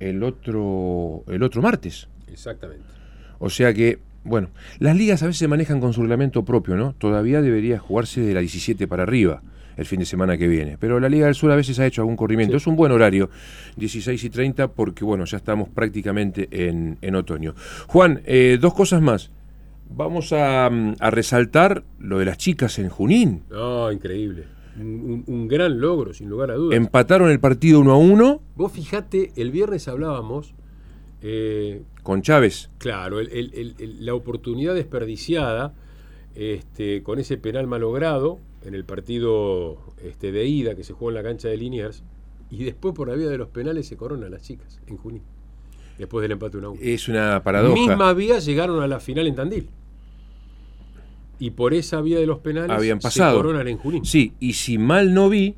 el 0.00 0.24
otro, 0.24 1.22
el 1.28 1.44
otro 1.44 1.62
martes. 1.62 2.08
Exactamente. 2.26 2.82
O 3.38 3.48
sea 3.50 3.72
que, 3.72 4.00
bueno, 4.26 4.48
las 4.78 4.96
ligas 4.96 5.22
a 5.22 5.26
veces 5.26 5.38
se 5.38 5.48
manejan 5.48 5.80
con 5.80 5.92
su 5.92 6.02
reglamento 6.02 6.44
propio, 6.44 6.76
¿no? 6.76 6.94
Todavía 6.94 7.40
debería 7.42 7.78
jugarse 7.78 8.20
de 8.20 8.34
la 8.34 8.40
17 8.40 8.86
para 8.86 9.04
arriba 9.04 9.42
el 9.76 9.84
fin 9.84 10.00
de 10.00 10.06
semana 10.06 10.36
que 10.36 10.48
viene. 10.48 10.78
Pero 10.78 10.98
la 11.00 11.08
Liga 11.08 11.26
del 11.26 11.34
Sur 11.34 11.50
a 11.52 11.56
veces 11.56 11.78
ha 11.78 11.86
hecho 11.86 12.00
algún 12.02 12.16
corrimiento. 12.16 12.52
Sí. 12.52 12.56
Es 12.56 12.66
un 12.66 12.76
buen 12.76 12.92
horario, 12.92 13.30
16 13.76 14.24
y 14.24 14.30
30, 14.30 14.68
porque, 14.68 15.04
bueno, 15.04 15.24
ya 15.24 15.36
estamos 15.36 15.68
prácticamente 15.68 16.48
en, 16.50 16.98
en 17.02 17.14
otoño. 17.14 17.54
Juan, 17.86 18.22
eh, 18.24 18.58
dos 18.60 18.74
cosas 18.74 19.02
más. 19.02 19.30
Vamos 19.88 20.32
a, 20.32 20.68
mm, 20.70 20.94
a 20.98 21.10
resaltar 21.10 21.84
lo 21.98 22.18
de 22.18 22.24
las 22.24 22.38
chicas 22.38 22.78
en 22.78 22.88
Junín. 22.88 23.42
No, 23.50 23.92
increíble. 23.92 24.44
un, 24.78 25.24
un 25.26 25.48
gran 25.48 25.78
logro, 25.78 26.12
sin 26.12 26.28
lugar 26.28 26.50
a 26.50 26.54
dudas. 26.54 26.76
Empataron 26.76 27.30
el 27.30 27.38
partido 27.38 27.80
1 27.80 27.92
a 27.92 27.96
1 27.96 28.40
Vos 28.56 28.72
fijate, 28.72 29.32
el 29.36 29.50
viernes 29.50 29.88
hablábamos, 29.88 30.54
eh, 31.22 31.82
con 32.02 32.22
Chávez. 32.22 32.70
claro, 32.78 33.18
el- 33.20 33.28
el- 33.32 33.52
el- 33.54 33.74
el- 33.78 34.06
la 34.06 34.14
oportunidad 34.14 34.74
desperdiciada 34.74 35.74
este, 36.34 37.02
con 37.02 37.18
ese 37.18 37.38
penal 37.38 37.66
malogrado 37.66 38.38
en 38.64 38.74
el 38.74 38.84
partido 38.84 39.78
este, 40.04 40.32
de 40.32 40.44
ida 40.46 40.74
que 40.74 40.84
se 40.84 40.92
jugó 40.92 41.10
en 41.10 41.14
la 41.14 41.22
cancha 41.22 41.48
de 41.48 41.56
Liniers, 41.56 42.02
y 42.50 42.64
después 42.64 42.94
por 42.94 43.08
la 43.08 43.14
vía 43.14 43.28
de 43.28 43.38
los 43.38 43.48
penales 43.48 43.86
se 43.88 43.96
coronan 43.96 44.30
las 44.30 44.42
chicas 44.42 44.78
en 44.86 44.98
Junín, 44.98 45.22
después 45.98 46.20
del 46.22 46.32
empate 46.32 46.58
1 46.58 46.66
a 46.66 46.70
1. 46.72 46.80
Es 46.82 47.08
una 47.08 47.42
paradoja. 47.42 47.74
Misma 47.74 48.12
vía 48.12 48.38
llegaron 48.38 48.82
a 48.82 48.86
la 48.86 49.00
final 49.00 49.26
en 49.26 49.34
Tandil. 49.34 49.68
Y 51.38 51.50
por 51.50 51.74
esa 51.74 52.00
vía 52.02 52.18
de 52.18 52.26
los 52.26 52.38
penales 52.38 52.70
Habían 52.70 52.98
pasado. 52.98 53.36
se 53.38 53.42
coronan 53.42 53.68
en 53.68 53.78
Junín. 53.78 54.04
Sí, 54.04 54.32
y 54.40 54.52
si 54.54 54.78
mal 54.78 55.12
no 55.14 55.28
vi, 55.28 55.54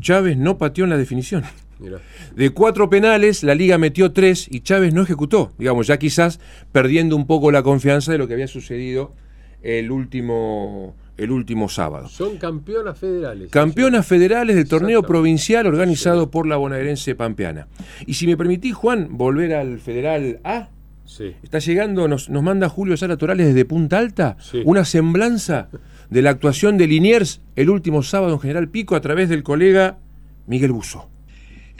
Chávez 0.00 0.36
no 0.36 0.58
pateó 0.58 0.84
en 0.84 0.90
la 0.90 0.96
definición. 0.96 1.42
Mirá. 1.80 1.98
De 2.36 2.50
cuatro 2.50 2.90
penales, 2.90 3.42
la 3.42 3.54
liga 3.54 3.78
metió 3.78 4.12
tres 4.12 4.46
y 4.50 4.60
Chávez 4.60 4.92
no 4.94 5.02
ejecutó. 5.02 5.52
Digamos, 5.58 5.86
ya 5.86 5.98
quizás 5.98 6.40
perdiendo 6.72 7.16
un 7.16 7.26
poco 7.26 7.50
la 7.50 7.62
confianza 7.62 8.12
de 8.12 8.18
lo 8.18 8.28
que 8.28 8.34
había 8.34 8.46
sucedido 8.48 9.14
el 9.62 9.90
último, 9.90 10.94
el 11.18 11.30
último 11.30 11.68
sábado. 11.68 12.08
Son 12.08 12.38
campeonas 12.38 12.98
federales. 12.98 13.50
Campeonas 13.50 14.06
federales 14.06 14.56
del 14.56 14.66
torneo 14.68 15.02
provincial 15.02 15.66
organizado 15.66 16.30
por 16.30 16.46
la 16.46 16.56
bonaerense 16.56 17.14
Pampeana. 17.14 17.66
Y 18.06 18.14
si 18.14 18.26
me 18.26 18.36
permitís, 18.36 18.74
Juan, 18.74 19.08
volver 19.18 19.54
al 19.54 19.78
Federal 19.80 20.40
A. 20.44 20.68
Sí. 21.04 21.34
Está 21.42 21.58
llegando, 21.58 22.06
nos, 22.08 22.30
nos 22.30 22.42
manda 22.42 22.68
Julio 22.68 22.96
Sara 22.96 23.16
Torales 23.16 23.48
desde 23.48 23.64
Punta 23.64 23.98
Alta, 23.98 24.36
Sí. 24.40 24.62
una 24.64 24.84
semblanza 24.84 25.68
de 26.08 26.22
la 26.22 26.30
actuación 26.30 26.78
de 26.78 26.86
Liniers 26.86 27.40
el 27.56 27.68
último 27.68 28.02
sábado 28.02 28.32
en 28.34 28.40
General 28.40 28.68
Pico 28.68 28.94
a 28.94 29.00
través 29.00 29.28
del 29.28 29.42
colega 29.42 29.98
Miguel 30.46 30.72
Buzo. 30.72 31.09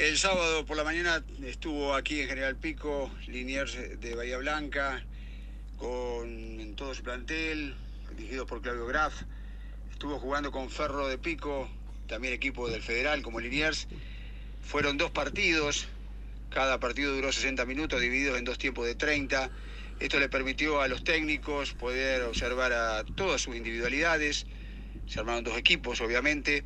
El 0.00 0.16
sábado 0.16 0.64
por 0.64 0.78
la 0.78 0.82
mañana 0.82 1.22
estuvo 1.44 1.92
aquí 1.94 2.22
en 2.22 2.28
General 2.28 2.56
Pico, 2.56 3.10
Liniers 3.26 4.00
de 4.00 4.14
Bahía 4.14 4.38
Blanca, 4.38 5.04
con 5.76 6.58
en 6.58 6.74
todo 6.74 6.94
su 6.94 7.02
plantel, 7.02 7.74
dirigido 8.16 8.46
por 8.46 8.62
Claudio 8.62 8.86
Graf. 8.86 9.12
Estuvo 9.92 10.18
jugando 10.18 10.52
con 10.52 10.70
Ferro 10.70 11.06
de 11.06 11.18
Pico, 11.18 11.68
también 12.06 12.32
equipo 12.32 12.70
del 12.70 12.80
Federal 12.80 13.20
como 13.20 13.40
Liniers. 13.40 13.88
Fueron 14.62 14.96
dos 14.96 15.10
partidos, 15.10 15.86
cada 16.48 16.80
partido 16.80 17.14
duró 17.14 17.30
60 17.30 17.66
minutos, 17.66 18.00
divididos 18.00 18.38
en 18.38 18.46
dos 18.46 18.56
tiempos 18.56 18.86
de 18.86 18.94
30. 18.94 19.50
Esto 20.00 20.18
le 20.18 20.30
permitió 20.30 20.80
a 20.80 20.88
los 20.88 21.04
técnicos 21.04 21.74
poder 21.74 22.22
observar 22.22 22.72
a 22.72 23.04
todas 23.04 23.42
sus 23.42 23.54
individualidades. 23.54 24.46
Se 25.06 25.20
armaron 25.20 25.44
dos 25.44 25.58
equipos, 25.58 26.00
obviamente. 26.00 26.64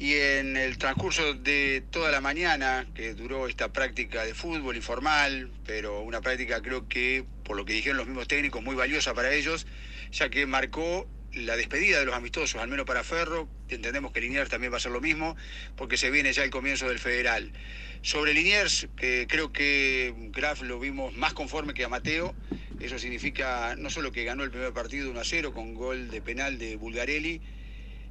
Y 0.00 0.14
en 0.14 0.56
el 0.56 0.78
transcurso 0.78 1.34
de 1.34 1.82
toda 1.90 2.12
la 2.12 2.20
mañana, 2.20 2.86
que 2.94 3.14
duró 3.14 3.48
esta 3.48 3.72
práctica 3.72 4.24
de 4.24 4.32
fútbol 4.32 4.76
informal, 4.76 5.50
pero 5.66 6.02
una 6.02 6.20
práctica 6.20 6.62
creo 6.62 6.86
que, 6.86 7.24
por 7.42 7.56
lo 7.56 7.64
que 7.64 7.72
dijeron 7.72 7.96
los 7.96 8.06
mismos 8.06 8.28
técnicos, 8.28 8.62
muy 8.62 8.76
valiosa 8.76 9.12
para 9.12 9.34
ellos, 9.34 9.66
ya 10.12 10.28
que 10.30 10.46
marcó 10.46 11.08
la 11.32 11.56
despedida 11.56 11.98
de 11.98 12.06
los 12.06 12.14
amistosos, 12.14 12.62
al 12.62 12.68
menos 12.68 12.86
para 12.86 13.02
Ferro, 13.02 13.48
entendemos 13.68 14.12
que 14.12 14.20
Liniers 14.20 14.48
también 14.48 14.72
va 14.72 14.76
a 14.76 14.80
ser 14.80 14.92
lo 14.92 15.00
mismo, 15.00 15.36
porque 15.74 15.96
se 15.96 16.12
viene 16.12 16.32
ya 16.32 16.44
el 16.44 16.50
comienzo 16.50 16.88
del 16.88 17.00
federal. 17.00 17.52
Sobre 18.00 18.34
Liniers, 18.34 18.86
que 18.96 19.26
creo 19.28 19.52
que 19.52 20.14
Graf 20.30 20.62
lo 20.62 20.78
vimos 20.78 21.12
más 21.16 21.34
conforme 21.34 21.74
que 21.74 21.82
a 21.82 21.88
Mateo, 21.88 22.36
eso 22.78 23.00
significa 23.00 23.74
no 23.76 23.90
solo 23.90 24.12
que 24.12 24.22
ganó 24.22 24.44
el 24.44 24.52
primer 24.52 24.72
partido 24.72 25.10
1 25.10 25.18
a 25.18 25.24
0 25.24 25.52
con 25.52 25.74
gol 25.74 26.08
de 26.08 26.22
penal 26.22 26.56
de 26.56 26.76
Bulgarelli, 26.76 27.42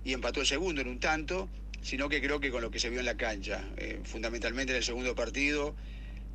y 0.04 0.14
empató 0.14 0.42
el 0.42 0.48
segundo 0.48 0.82
en 0.82 0.88
un 0.88 1.00
tanto, 1.00 1.50
sino 1.88 2.10
que 2.10 2.20
creo 2.20 2.42
que 2.42 2.52
con 2.52 2.62
lo 2.62 2.70
que 2.70 2.80
se 2.80 2.90
vio 2.90 3.00
en 3.00 3.06
la 3.06 3.16
cancha, 3.16 3.64
eh, 3.78 4.02
fundamentalmente 4.04 4.74
en 4.74 4.78
el 4.78 4.84
segundo 4.84 5.16
partido, 5.16 5.74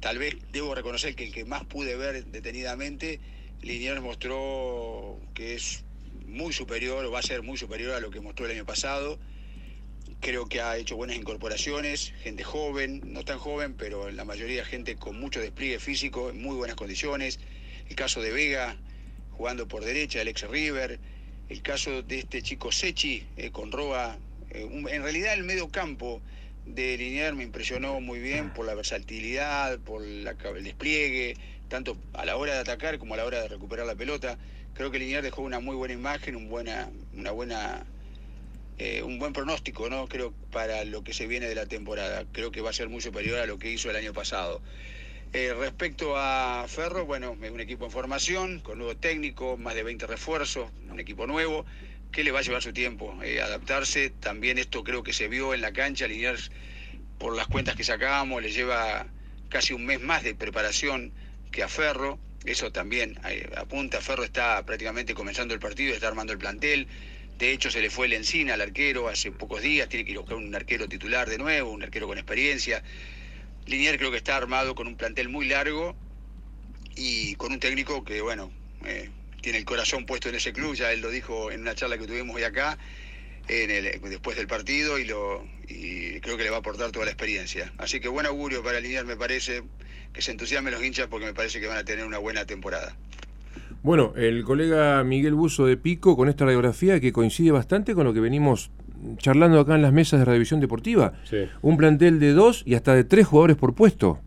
tal 0.00 0.16
vez 0.16 0.34
debo 0.50 0.74
reconocer 0.74 1.14
que 1.14 1.24
el 1.24 1.32
que 1.32 1.44
más 1.44 1.62
pude 1.66 1.94
ver 1.94 2.24
detenidamente, 2.24 3.20
Liniers 3.60 4.00
mostró 4.00 5.20
que 5.34 5.54
es 5.54 5.84
muy 6.26 6.54
superior 6.54 7.04
o 7.04 7.10
va 7.10 7.18
a 7.18 7.22
ser 7.22 7.42
muy 7.42 7.58
superior 7.58 7.92
a 7.92 8.00
lo 8.00 8.10
que 8.10 8.22
mostró 8.22 8.46
el 8.46 8.52
año 8.52 8.64
pasado. 8.64 9.18
Creo 10.20 10.46
que 10.46 10.62
ha 10.62 10.78
hecho 10.78 10.96
buenas 10.96 11.18
incorporaciones, 11.18 12.14
gente 12.22 12.44
joven, 12.44 13.02
no 13.04 13.22
tan 13.22 13.38
joven, 13.38 13.74
pero 13.74 14.10
la 14.10 14.24
mayoría 14.24 14.64
gente 14.64 14.96
con 14.96 15.20
mucho 15.20 15.38
despliegue 15.38 15.78
físico, 15.78 16.30
en 16.30 16.40
muy 16.40 16.56
buenas 16.56 16.76
condiciones. 16.76 17.40
El 17.90 17.94
caso 17.94 18.22
de 18.22 18.32
Vega, 18.32 18.78
jugando 19.32 19.68
por 19.68 19.84
derecha, 19.84 20.22
Alex 20.22 20.48
River. 20.48 20.98
El 21.50 21.60
caso 21.60 22.00
de 22.00 22.20
este 22.20 22.40
chico 22.40 22.72
Sechi, 22.72 23.26
eh, 23.36 23.50
con 23.50 23.70
Roa. 23.70 24.18
Eh, 24.52 24.68
en 24.70 25.02
realidad 25.02 25.34
el 25.34 25.44
medio 25.44 25.68
campo 25.68 26.20
de 26.66 26.96
Liniers 26.96 27.34
me 27.34 27.42
impresionó 27.42 28.00
muy 28.00 28.20
bien 28.20 28.52
por 28.52 28.66
la 28.66 28.74
versatilidad, 28.74 29.78
por 29.80 30.02
el 30.04 30.64
despliegue, 30.64 31.36
tanto 31.68 31.96
a 32.12 32.24
la 32.24 32.36
hora 32.36 32.54
de 32.54 32.60
atacar 32.60 32.98
como 32.98 33.14
a 33.14 33.16
la 33.16 33.24
hora 33.24 33.40
de 33.40 33.48
recuperar 33.48 33.86
la 33.86 33.94
pelota. 33.94 34.38
Creo 34.74 34.90
que 34.90 34.98
Liniers 34.98 35.22
dejó 35.24 35.42
una 35.42 35.60
muy 35.60 35.76
buena 35.76 35.94
imagen, 35.94 36.36
un 36.36 36.50
una 37.14 37.30
buena 37.30 37.84
eh, 38.78 39.02
un 39.02 39.18
buen 39.18 39.32
pronóstico, 39.32 39.88
¿no? 39.88 40.08
Creo 40.08 40.32
para 40.50 40.84
lo 40.84 41.04
que 41.04 41.12
se 41.12 41.26
viene 41.26 41.46
de 41.46 41.54
la 41.54 41.66
temporada. 41.66 42.24
Creo 42.32 42.50
que 42.50 42.60
va 42.60 42.70
a 42.70 42.72
ser 42.72 42.88
muy 42.88 43.00
superior 43.00 43.38
a 43.38 43.46
lo 43.46 43.58
que 43.58 43.70
hizo 43.70 43.90
el 43.90 43.96
año 43.96 44.12
pasado. 44.12 44.60
Eh, 45.32 45.54
respecto 45.54 46.16
a 46.16 46.64
Ferro, 46.68 47.06
bueno, 47.06 47.36
es 47.40 47.50
un 47.50 47.60
equipo 47.60 47.84
en 47.84 47.90
formación, 47.90 48.60
con 48.60 48.78
nuevo 48.78 48.96
técnico, 48.96 49.56
más 49.56 49.74
de 49.74 49.82
20 49.82 50.06
refuerzos, 50.06 50.70
un 50.90 51.00
equipo 51.00 51.26
nuevo, 51.26 51.64
que 52.12 52.22
le 52.22 52.30
va 52.30 52.40
a 52.40 52.42
llevar 52.42 52.62
su 52.62 52.72
tiempo 52.72 53.18
eh, 53.22 53.40
adaptarse. 53.40 54.10
También 54.10 54.58
esto 54.58 54.84
creo 54.84 55.02
que 55.02 55.12
se 55.12 55.28
vio 55.28 55.54
en 55.54 55.62
la 55.62 55.72
cancha, 55.72 56.06
Liniers, 56.06 56.50
por 57.18 57.34
las 57.34 57.48
cuentas 57.48 57.74
que 57.74 57.84
sacábamos, 57.84 58.42
le 58.42 58.52
lleva 58.52 59.06
casi 59.48 59.72
un 59.72 59.84
mes 59.86 60.00
más 60.00 60.22
de 60.22 60.34
preparación 60.34 61.12
que 61.50 61.62
a 61.62 61.68
Ferro. 61.68 62.18
Eso 62.44 62.70
también 62.70 63.18
eh, 63.28 63.48
apunta, 63.56 64.00
Ferro 64.00 64.24
está 64.24 64.64
prácticamente 64.66 65.14
comenzando 65.14 65.54
el 65.54 65.60
partido, 65.60 65.94
está 65.94 66.08
armando 66.08 66.32
el 66.32 66.38
plantel. 66.38 66.86
De 67.38 67.50
hecho, 67.50 67.70
se 67.70 67.80
le 67.80 67.88
fue 67.88 68.06
el 68.06 68.12
Encina 68.12 68.54
al 68.54 68.60
arquero 68.60 69.08
hace 69.08 69.32
pocos 69.32 69.62
días, 69.62 69.88
tiene 69.88 70.04
que 70.04 70.12
ir 70.12 70.18
a 70.18 70.20
buscar 70.20 70.36
un 70.36 70.54
arquero 70.54 70.88
titular 70.88 71.28
de 71.28 71.38
nuevo, 71.38 71.70
un 71.70 71.82
arquero 71.82 72.06
con 72.06 72.18
experiencia. 72.18 72.82
Linier 73.66 73.96
creo 73.96 74.10
que 74.10 74.16
está 74.16 74.36
armado 74.36 74.74
con 74.74 74.86
un 74.86 74.96
plantel 74.96 75.28
muy 75.28 75.46
largo 75.46 75.96
y 76.96 77.36
con 77.36 77.52
un 77.52 77.60
técnico 77.60 78.04
que, 78.04 78.20
bueno, 78.20 78.52
eh, 78.84 79.08
tiene 79.42 79.58
el 79.58 79.64
corazón 79.66 80.06
puesto 80.06 80.30
en 80.30 80.36
ese 80.36 80.52
club, 80.54 80.74
ya 80.74 80.90
él 80.92 81.02
lo 81.02 81.10
dijo 81.10 81.50
en 81.50 81.60
una 81.60 81.74
charla 81.74 81.98
que 81.98 82.06
tuvimos 82.06 82.34
hoy 82.34 82.44
acá, 82.44 82.78
en 83.48 83.70
el- 83.70 84.00
después 84.08 84.36
del 84.36 84.46
partido, 84.46 84.98
y, 84.98 85.04
lo, 85.04 85.44
y 85.68 86.20
creo 86.20 86.36
que 86.38 86.44
le 86.44 86.50
va 86.50 86.56
a 86.56 86.60
aportar 86.60 86.90
toda 86.92 87.04
la 87.04 87.10
experiencia. 87.10 87.72
Así 87.76 88.00
que 88.00 88.08
buen 88.08 88.24
augurio 88.24 88.62
para 88.62 88.80
Linier, 88.80 89.04
me 89.04 89.16
parece, 89.16 89.62
que 90.12 90.22
se 90.22 90.30
entusiasmen 90.30 90.72
los 90.72 90.82
hinchas 90.82 91.08
porque 91.08 91.26
me 91.26 91.34
parece 91.34 91.60
que 91.60 91.66
van 91.66 91.76
a 91.76 91.84
tener 91.84 92.06
una 92.06 92.18
buena 92.18 92.46
temporada. 92.46 92.96
Bueno, 93.82 94.12
el 94.16 94.44
colega 94.44 95.02
Miguel 95.02 95.34
Buzo 95.34 95.66
de 95.66 95.76
Pico 95.76 96.16
con 96.16 96.28
esta 96.28 96.44
radiografía 96.44 97.00
que 97.00 97.12
coincide 97.12 97.50
bastante 97.50 97.94
con 97.94 98.04
lo 98.04 98.14
que 98.14 98.20
venimos 98.20 98.70
charlando 99.16 99.58
acá 99.58 99.74
en 99.74 99.82
las 99.82 99.92
mesas 99.92 100.20
de 100.20 100.24
Radiovisión 100.24 100.60
Deportiva. 100.60 101.14
Sí. 101.28 101.48
Un 101.62 101.76
plantel 101.76 102.20
de 102.20 102.32
dos 102.32 102.62
y 102.64 102.74
hasta 102.76 102.94
de 102.94 103.02
tres 103.02 103.26
jugadores 103.26 103.56
por 103.56 103.74
puesto. 103.74 104.20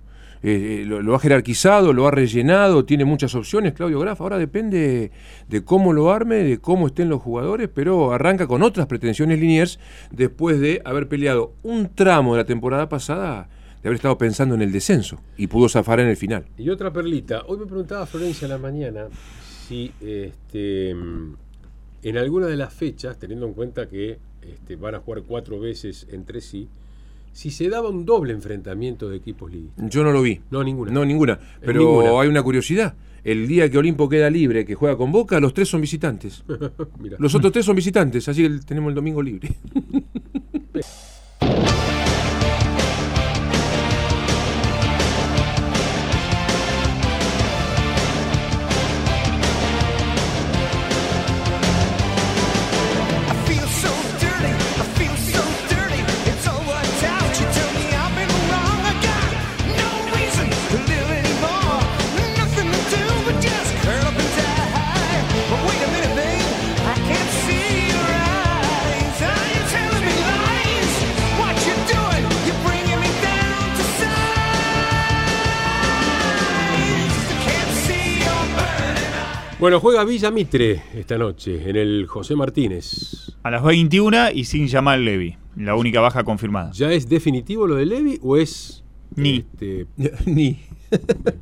Eh, 0.47 0.83
eh, 0.83 0.85
lo, 0.85 1.15
ha 1.15 1.19
jerarquizado, 1.19 1.91
lo 1.91 2.07
ha 2.07 2.11
rellenado, 2.11 2.85
tiene 2.85 3.03
muchas 3.03 3.33
opciones, 3.33 3.73
Claudio 3.73 3.99
Graf. 3.99 4.21
Ahora 4.21 4.37
depende 4.37 5.09
de 5.49 5.63
cómo 5.63 5.91
lo 5.91 6.11
arme, 6.11 6.35
de 6.43 6.59
cómo 6.59 6.85
estén 6.85 7.09
los 7.09 7.19
jugadores, 7.19 7.67
pero 7.73 8.11
arranca 8.11 8.45
con 8.45 8.61
otras 8.61 8.85
pretensiones 8.85 9.39
Liniers 9.39 9.79
después 10.11 10.59
de 10.59 10.83
haber 10.85 11.07
peleado 11.07 11.53
un 11.63 11.89
tramo 11.95 12.35
de 12.35 12.43
la 12.43 12.45
temporada 12.45 12.87
pasada, 12.87 13.49
de 13.81 13.89
haber 13.89 13.95
estado 13.95 14.19
pensando 14.19 14.53
en 14.53 14.61
el 14.61 14.71
descenso 14.71 15.19
y 15.35 15.47
pudo 15.47 15.67
zafar 15.67 15.99
en 15.99 16.09
el 16.09 16.15
final. 16.15 16.45
Y 16.59 16.69
otra 16.69 16.93
perlita. 16.93 17.41
Hoy 17.47 17.57
me 17.57 17.65
preguntaba 17.65 18.05
Florencia 18.05 18.45
a 18.45 18.49
la 18.49 18.59
mañana 18.59 19.07
si 19.67 19.91
este, 19.99 20.91
en 20.91 22.17
alguna 22.19 22.45
de 22.45 22.55
las 22.55 22.71
fechas, 22.71 23.17
teniendo 23.17 23.47
en 23.47 23.53
cuenta 23.53 23.89
que 23.89 24.19
este, 24.43 24.75
van 24.75 24.93
a 24.93 24.99
jugar 24.99 25.23
cuatro 25.23 25.59
veces 25.59 26.05
entre 26.11 26.39
sí, 26.39 26.69
si 27.35 27.51
se 27.51 27.67
daba 27.67 27.89
un 27.89 28.05
doble 28.05 28.31
enfrentamiento 28.31 29.09
de 29.09 29.17
equipos 29.17 29.51
liguistas. 29.51 29.89
Yo 29.89 30.05
no 30.05 30.13
lo 30.13 30.21
vi. 30.21 30.39
No, 30.51 30.63
ninguna. 30.63 30.89
No, 30.89 31.03
ninguna. 31.03 31.37
Pero 31.59 31.79
ninguna. 31.79 32.21
hay 32.21 32.29
una 32.29 32.41
curiosidad. 32.41 32.95
El 33.25 33.45
día 33.45 33.69
que 33.69 33.77
Olimpo 33.77 34.07
queda 34.07 34.29
libre, 34.29 34.63
que 34.63 34.73
juega 34.73 34.95
con 34.95 35.11
Boca, 35.11 35.37
los 35.41 35.53
tres 35.53 35.67
son 35.67 35.81
visitantes. 35.81 36.45
Los 37.19 37.35
otros 37.35 37.51
tres 37.51 37.65
son 37.65 37.75
visitantes, 37.75 38.29
así 38.29 38.41
que 38.43 38.59
tenemos 38.65 38.89
el 38.89 38.95
domingo 38.95 39.21
libre. 39.21 39.49
Bueno, 79.59 79.79
juega 79.79 80.03
Villa 80.03 80.31
Mitre 80.31 80.81
esta 80.95 81.17
noche 81.17 81.69
en 81.69 81.75
el 81.77 82.05
José 82.07 82.35
Martínez. 82.35 83.35
A 83.43 83.51
las 83.51 83.63
21 83.63 84.31
y 84.33 84.43
sin 84.45 84.67
llamar 84.67 84.99
Levi. 84.99 85.37
La 85.55 85.75
única 85.75 86.01
baja 86.01 86.23
confirmada. 86.23 86.71
¿Ya 86.73 86.91
es 86.91 87.07
definitivo 87.07 87.65
lo 87.65 87.75
de 87.75 87.85
Levi 87.85 88.19
o 88.21 88.35
es 88.35 88.83
Ni. 89.15 89.37
este, 89.37 89.87
Ni. 90.25 90.59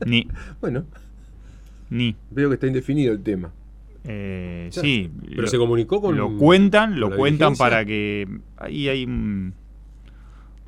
Ni. 0.05 0.27
Bueno, 0.61 0.85
Ni. 1.89 2.15
veo 2.29 2.49
que 2.49 2.53
está 2.55 2.67
indefinido 2.67 3.13
el 3.13 3.23
tema. 3.23 3.51
Eh, 4.05 4.67
sí. 4.71 5.09
pero 5.29 5.43
lo- 5.43 5.47
se 5.47 5.57
comunicó 5.57 5.99
con 6.01 6.15
Lo 6.15 6.37
cuentan, 6.37 6.99
lo 6.99 7.07
cuentan 7.15 7.53
dirigencia? 7.53 7.63
para 7.65 7.85
que 7.85 8.27
ahí 8.57 8.89
hay 8.89 9.05
un, 9.05 9.53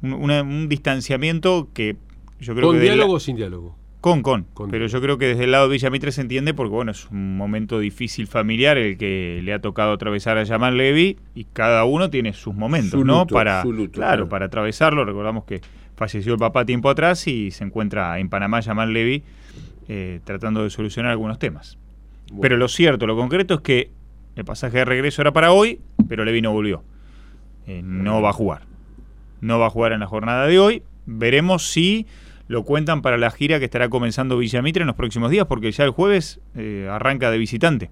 un, 0.01 0.69
distanciamiento 0.69 1.67
que 1.73 1.97
yo 2.39 2.55
creo 2.55 2.67
con 2.69 2.77
que 2.77 2.83
diálogo 2.83 3.13
o 3.13 3.19
sin 3.19 3.35
diálogo. 3.35 3.75
Con, 4.05 4.21
con. 4.21 4.43
Con 4.53 4.69
pero 4.69 4.85
yo 4.85 5.01
creo 5.01 5.17
que 5.17 5.29
desde 5.29 5.45
el 5.45 5.51
lado 5.51 5.67
de 5.67 5.74
Villamitre 5.74 6.12
se 6.12 6.21
entiende 6.21 6.53
porque 6.53 6.75
bueno 6.75 6.91
es 6.91 7.09
un 7.09 7.38
momento 7.38 7.79
difícil 7.79 8.27
familiar 8.27 8.77
el 8.77 9.00
que 9.00 9.41
le 9.43 9.51
ha 9.51 9.62
tocado 9.62 9.93
atravesar 9.93 10.38
a 10.38 10.43
Yamal 10.43 10.77
Levy 10.77 11.17
y 11.33 11.45
cada 11.45 11.85
uno 11.85 12.12
tiene 12.12 12.33
sus 12.33 12.53
momentos 12.53 12.91
Su 13.00 13.03
no 13.03 13.25
para 13.25 13.63
su 13.63 13.74
luto, 13.74 13.93
claro 13.93 14.17
claro. 14.17 14.29
para 14.29 14.45
atravesarlo. 14.45 15.05
Recordamos 15.05 15.45
que 15.45 15.62
falleció 15.95 16.33
el 16.33 16.39
papá 16.39 16.65
tiempo 16.65 16.91
atrás 16.91 17.25
y 17.27 17.50
se 17.50 17.63
encuentra 17.63 18.19
en 18.19 18.29
Panamá 18.29 18.59
Yamal 18.59 18.93
Levy 18.93 19.24
eh, 19.88 20.19
tratando 20.24 20.62
de 20.62 20.69
solucionar 20.69 21.09
algunos 21.09 21.39
temas. 21.39 21.79
Pero 22.39 22.57
lo 22.57 22.67
cierto 22.67 23.07
lo 23.07 23.15
concreto 23.15 23.55
es 23.55 23.62
que 23.62 23.89
el 24.35 24.45
pasaje 24.45 24.77
de 24.77 24.85
regreso 24.85 25.24
era 25.24 25.33
para 25.33 25.51
hoy 25.51 25.79
pero 26.07 26.25
Levy 26.25 26.43
no 26.43 26.53
volvió. 26.53 26.83
Eh, 27.65 27.81
no 27.83 28.21
va 28.21 28.29
a 28.29 28.33
jugar. 28.33 28.67
No 29.41 29.57
va 29.57 29.65
a 29.65 29.69
jugar 29.71 29.93
en 29.93 30.01
la 30.01 30.05
jornada 30.05 30.45
de 30.45 30.59
hoy. 30.59 30.83
Veremos 31.07 31.71
si 31.71 32.05
lo 32.47 32.63
cuentan 32.63 33.01
para 33.01 33.17
la 33.17 33.31
gira 33.31 33.59
que 33.59 33.65
estará 33.65 33.89
comenzando 33.89 34.37
Villamitre 34.37 34.81
en 34.81 34.87
los 34.87 34.95
próximos 34.95 35.31
días, 35.31 35.47
porque 35.47 35.71
ya 35.71 35.83
el 35.83 35.89
jueves 35.91 36.39
eh, 36.55 36.87
arranca 36.91 37.31
de 37.31 37.37
visitante 37.37 37.89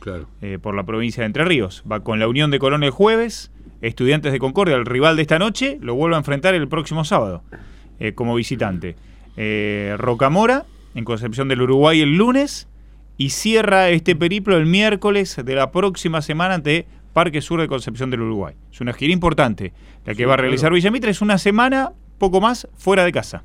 Claro. 0.00 0.26
eh, 0.42 0.58
por 0.60 0.74
la 0.74 0.84
provincia 0.84 1.22
de 1.22 1.26
Entre 1.26 1.44
Ríos. 1.44 1.82
Va 1.90 2.00
con 2.00 2.18
la 2.18 2.28
Unión 2.28 2.50
de 2.50 2.58
Colón 2.58 2.82
el 2.82 2.90
jueves, 2.90 3.50
Estudiantes 3.80 4.32
de 4.32 4.38
Concordia, 4.38 4.76
el 4.76 4.86
rival 4.86 5.16
de 5.16 5.22
esta 5.22 5.38
noche, 5.38 5.78
lo 5.80 5.94
vuelve 5.94 6.16
a 6.16 6.18
enfrentar 6.18 6.54
el 6.54 6.68
próximo 6.68 7.04
sábado 7.04 7.42
eh, 8.00 8.12
como 8.14 8.34
visitante. 8.34 8.96
Eh, 9.36 9.94
Rocamora, 9.98 10.64
en 10.94 11.04
Concepción 11.04 11.48
del 11.48 11.62
Uruguay 11.62 12.00
el 12.00 12.16
lunes, 12.16 12.68
y 13.16 13.30
cierra 13.30 13.90
este 13.90 14.16
periplo 14.16 14.56
el 14.56 14.66
miércoles 14.66 15.40
de 15.44 15.54
la 15.54 15.70
próxima 15.70 16.20
semana 16.20 16.54
ante 16.54 16.86
Parque 17.12 17.40
Sur 17.40 17.60
de 17.60 17.68
Concepción 17.68 18.10
del 18.10 18.22
Uruguay. 18.22 18.54
Es 18.72 18.80
una 18.80 18.92
gira 18.92 19.12
importante 19.12 19.72
la 20.04 20.12
que 20.14 20.18
Sí, 20.22 20.24
va 20.24 20.34
a 20.34 20.36
realizar 20.36 20.62
claro. 20.70 20.74
Villamitre. 20.74 21.10
Es 21.12 21.22
una 21.22 21.38
semana, 21.38 21.92
poco 22.18 22.40
más, 22.40 22.68
fuera 22.76 23.04
de 23.04 23.12
casa, 23.12 23.44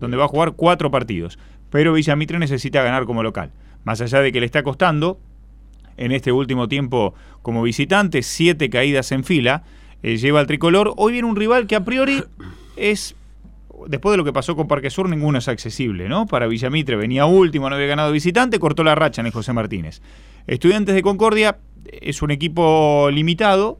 donde 0.00 0.16
va 0.16 0.24
a 0.24 0.28
jugar 0.28 0.52
cuatro 0.52 0.90
partidos. 0.90 1.38
Pero 1.70 1.92
Villamitre 1.92 2.38
necesita 2.38 2.82
ganar 2.82 3.04
como 3.04 3.22
local. 3.22 3.52
Más 3.84 4.00
allá 4.00 4.20
de 4.20 4.32
que 4.32 4.40
le 4.40 4.46
está 4.46 4.62
costando, 4.62 5.20
en 5.96 6.12
este 6.12 6.32
último 6.32 6.66
tiempo 6.66 7.14
como 7.42 7.62
visitante, 7.62 8.22
siete 8.22 8.70
caídas 8.70 9.12
en 9.12 9.22
fila, 9.22 9.62
eh, 10.02 10.16
lleva 10.16 10.40
al 10.40 10.46
tricolor. 10.46 10.94
Hoy 10.96 11.12
viene 11.12 11.28
un 11.28 11.36
rival 11.36 11.66
que 11.66 11.76
a 11.76 11.84
priori 11.84 12.24
es, 12.76 13.14
después 13.86 14.12
de 14.12 14.16
lo 14.16 14.24
que 14.24 14.32
pasó 14.32 14.56
con 14.56 14.66
Parque 14.66 14.90
Sur, 14.90 15.08
ninguno 15.08 15.38
es 15.38 15.48
accesible, 15.48 16.08
¿no? 16.08 16.26
Para 16.26 16.46
Villamitre 16.46 16.96
venía 16.96 17.26
último, 17.26 17.68
no 17.68 17.76
había 17.76 17.86
ganado 17.86 18.10
visitante, 18.12 18.58
cortó 18.58 18.82
la 18.82 18.94
racha 18.94 19.20
en 19.20 19.26
el 19.26 19.32
José 19.32 19.52
Martínez. 19.52 20.00
Estudiantes 20.46 20.94
de 20.94 21.02
Concordia 21.02 21.58
es 21.84 22.22
un 22.22 22.30
equipo 22.30 23.10
limitado, 23.12 23.78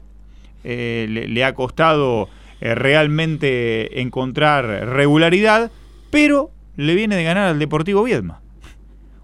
eh, 0.63 1.07
le, 1.09 1.43
ha 1.43 1.55
costado 1.55 2.29
eh, 2.61 2.75
realmente 2.75 4.01
encontrar 4.01 4.65
regularidad, 4.65 5.71
pero 6.11 6.51
le 6.75 6.93
viene 6.93 7.15
de 7.15 7.23
ganar 7.23 7.47
al 7.47 7.59
Deportivo 7.59 8.03
Viedma. 8.03 8.41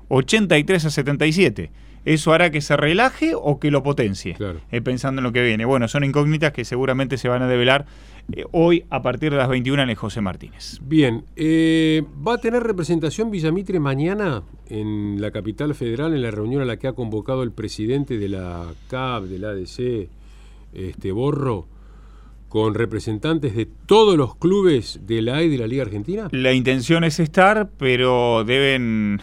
83 0.09 0.85
a 0.85 0.89
77. 0.89 1.71
¿Eso 2.05 2.31
hará 2.31 2.51
que 2.51 2.61
se 2.61 2.77
relaje 2.77 3.33
o 3.35 3.59
que 3.59 3.69
lo 3.69 3.83
potencie? 3.83 4.35
Claro. 4.35 4.61
Eh, 4.71 4.79
pensando 4.81 5.19
en 5.19 5.23
lo 5.23 5.33
que 5.33 5.43
viene. 5.43 5.65
Bueno, 5.65 5.89
son 5.89 6.05
incógnitas 6.05 6.53
que 6.53 6.63
seguramente 6.63 7.17
se 7.17 7.27
van 7.27 7.41
a 7.41 7.49
develar 7.49 7.85
eh, 8.31 8.45
hoy 8.53 8.85
a 8.89 9.01
partir 9.01 9.31
de 9.31 9.37
las 9.37 9.49
21 9.49 9.83
en 9.83 9.89
el 9.89 9.95
José 9.97 10.21
Martínez. 10.21 10.79
Bien, 10.81 11.25
eh, 11.35 12.05
¿va 12.25 12.35
a 12.35 12.37
tener 12.37 12.63
representación 12.63 13.29
Villamitre 13.29 13.81
mañana 13.81 14.43
en 14.69 15.19
la 15.19 15.31
capital 15.31 15.75
federal 15.75 16.13
en 16.13 16.21
la 16.21 16.31
reunión 16.31 16.61
a 16.61 16.65
la 16.65 16.77
que 16.77 16.87
ha 16.87 16.93
convocado 16.93 17.43
el 17.43 17.51
presidente 17.51 18.17
de 18.17 18.29
la 18.29 18.67
CAP, 18.87 19.23
del 19.23 19.43
ADC, 19.43 20.09
este 20.73 21.11
Borro, 21.11 21.67
con 22.49 22.73
representantes 22.73 23.55
de 23.55 23.67
todos 23.85 24.17
los 24.17 24.35
clubes 24.35 24.99
de 25.05 25.21
la 25.21 25.37
A 25.37 25.43
y 25.43 25.49
de 25.49 25.57
la 25.57 25.67
Liga 25.67 25.83
Argentina? 25.83 26.27
La 26.31 26.53
intención 26.53 27.03
es 27.03 27.19
estar, 27.19 27.69
pero 27.77 28.43
deben 28.45 29.19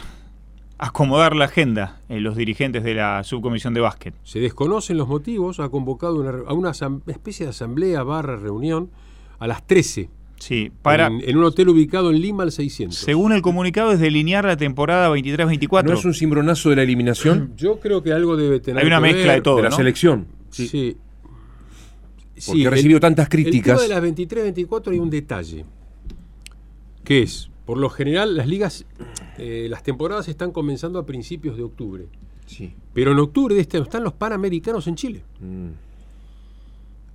acomodar 0.78 1.34
la 1.36 1.46
agenda 1.46 2.00
en 2.08 2.22
los 2.22 2.36
dirigentes 2.36 2.82
de 2.84 2.94
la 2.94 3.22
subcomisión 3.24 3.74
de 3.74 3.80
básquet. 3.80 4.14
Se 4.24 4.40
desconocen 4.40 4.96
los 4.98 5.08
motivos, 5.08 5.60
ha 5.60 5.68
convocado 5.68 6.16
una 6.20 6.32
re- 6.32 6.42
a 6.46 6.52
una 6.52 6.72
especie 7.06 7.46
de 7.46 7.50
asamblea 7.50 8.02
barra 8.02 8.36
reunión 8.36 8.90
a 9.38 9.46
las 9.46 9.66
13 9.66 10.10
Sí, 10.36 10.70
para, 10.82 11.06
en, 11.06 11.22
en 11.26 11.38
un 11.38 11.44
hotel 11.44 11.68
ubicado 11.70 12.10
en 12.10 12.20
Lima 12.20 12.42
al 12.42 12.52
600. 12.52 12.98
según 12.98 13.32
el 13.32 13.40
comunicado, 13.40 13.92
es 13.92 14.00
delinear 14.00 14.44
la 14.44 14.56
temporada 14.56 15.08
23-24. 15.08 15.84
¿No 15.84 15.92
es 15.94 16.04
un 16.04 16.12
cimbronazo 16.12 16.70
de 16.70 16.76
la 16.76 16.82
eliminación 16.82 17.52
Yo 17.56 17.78
creo 17.78 18.02
que 18.02 18.12
algo 18.12 18.36
debe 18.36 18.60
tener 18.60 18.82
Hay 18.82 18.86
una 18.86 18.96
que 18.96 19.02
mezcla 19.02 19.26
ver. 19.28 19.34
de 19.36 19.40
todo, 19.42 19.56
de 19.58 19.62
la 19.62 19.68
¿no? 19.70 19.76
selección? 19.76 20.26
Sí. 20.50 20.66
Sí. 20.68 20.96
Sí, 22.36 22.50
Porque 22.50 22.62
ha 22.64 22.68
el- 22.68 22.70
recibido 22.72 23.00
tantas 23.00 23.26
El 23.26 23.30
tema 23.30 23.42
críticas. 23.50 23.80
de 23.82 23.88
las 23.88 24.02
23-24 24.02 24.92
hay 24.92 24.98
un 24.98 25.10
detalle, 25.10 25.64
que 27.04 27.22
es, 27.22 27.48
por 27.64 27.78
lo 27.78 27.88
general, 27.88 28.36
las 28.36 28.46
ligas, 28.48 28.84
eh, 29.38 29.66
las 29.70 29.82
temporadas 29.82 30.28
están 30.28 30.50
comenzando 30.50 30.98
a 30.98 31.06
principios 31.06 31.56
de 31.56 31.62
octubre. 31.62 32.06
Sí. 32.46 32.74
Pero 32.92 33.12
en 33.12 33.18
octubre 33.20 33.54
de 33.54 33.60
este 33.62 33.76
año 33.76 33.84
están 33.84 34.04
los 34.04 34.12
Panamericanos 34.14 34.86
en 34.86 34.96
Chile, 34.96 35.22
Mm. 35.40 35.68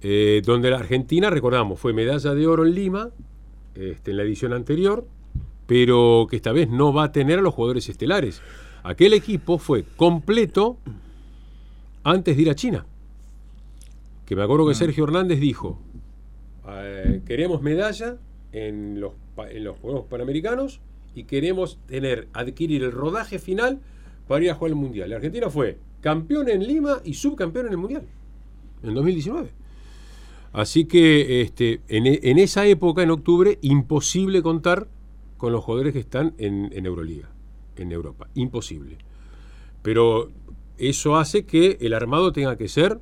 eh, 0.02 0.42
donde 0.46 0.70
la 0.70 0.78
Argentina, 0.78 1.30
recordamos, 1.30 1.80
fue 1.80 1.94
medalla 1.94 2.34
de 2.34 2.48
oro 2.48 2.66
en 2.66 2.74
Lima, 2.74 3.10
este, 3.76 4.12
en 4.12 4.18
la 4.18 4.24
edición 4.24 4.54
anterior, 4.54 5.06
pero 5.68 6.28
que 6.30 6.38
esta 6.38 6.52
vez 6.52 6.70
no 6.70 6.94
va 6.94 7.06
a 7.06 7.12
tener 7.12 7.40
a 7.40 7.42
los 7.42 7.54
jugadores 7.54 7.90
estelares. 7.90 8.42
Aquel 8.84 9.14
equipo 9.14 9.58
fue 9.58 9.84
completo 9.98 10.78
antes 12.04 12.36
de 12.38 12.42
ir 12.42 12.50
a 12.50 12.56
China. 12.56 12.86
Que 14.30 14.36
me 14.36 14.44
acuerdo 14.44 14.68
que 14.68 14.76
Sergio 14.76 15.06
Hernández 15.06 15.40
dijo, 15.40 15.80
eh, 16.68 17.22
queremos 17.26 17.64
medalla 17.64 18.18
en 18.52 19.02
los, 19.02 19.14
en 19.50 19.64
los 19.64 19.76
Juegos 19.80 20.06
Panamericanos 20.08 20.82
y 21.16 21.24
queremos 21.24 21.80
tener, 21.88 22.28
adquirir 22.34 22.84
el 22.84 22.92
rodaje 22.92 23.40
final 23.40 23.80
para 24.28 24.44
ir 24.44 24.52
a 24.52 24.54
jugar 24.54 24.70
el 24.70 24.76
Mundial. 24.76 25.10
La 25.10 25.16
Argentina 25.16 25.50
fue 25.50 25.80
campeón 26.02 26.48
en 26.48 26.62
Lima 26.64 27.02
y 27.04 27.16
subcampeón 27.16 27.66
en 27.66 27.72
el 27.72 27.78
Mundial, 27.80 28.04
en 28.84 28.94
2019. 28.94 29.50
Así 30.54 30.86
que 30.86 31.42
este, 31.42 31.82
en, 31.88 32.06
e- 32.06 32.20
en 32.22 32.38
esa 32.38 32.68
época, 32.68 33.02
en 33.02 33.10
octubre, 33.10 33.58
imposible 33.64 34.44
contar 34.44 34.88
con 35.38 35.52
los 35.52 35.64
jugadores 35.64 35.94
que 35.94 36.00
están 36.02 36.36
en, 36.38 36.70
en 36.72 36.86
Euroliga, 36.86 37.30
en 37.78 37.92
Europa. 37.92 38.28
Imposible. 38.36 39.00
Pero 39.82 40.30
eso 40.78 41.16
hace 41.18 41.46
que 41.46 41.80
el 41.82 41.96
armado 41.96 42.32
tenga 42.32 42.58
que 42.58 42.68
ser 42.68 43.00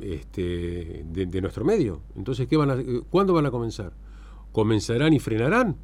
este, 0.00 1.04
de, 1.06 1.26
de 1.26 1.40
nuestro 1.40 1.64
medio. 1.64 2.02
Entonces, 2.16 2.46
¿qué 2.48 2.56
van 2.56 2.70
a, 2.70 2.76
¿cuándo 3.10 3.32
van 3.32 3.46
a 3.46 3.50
comenzar? 3.50 3.92
¿Comenzarán 4.52 5.12
y 5.12 5.18
frenarán? 5.18 5.76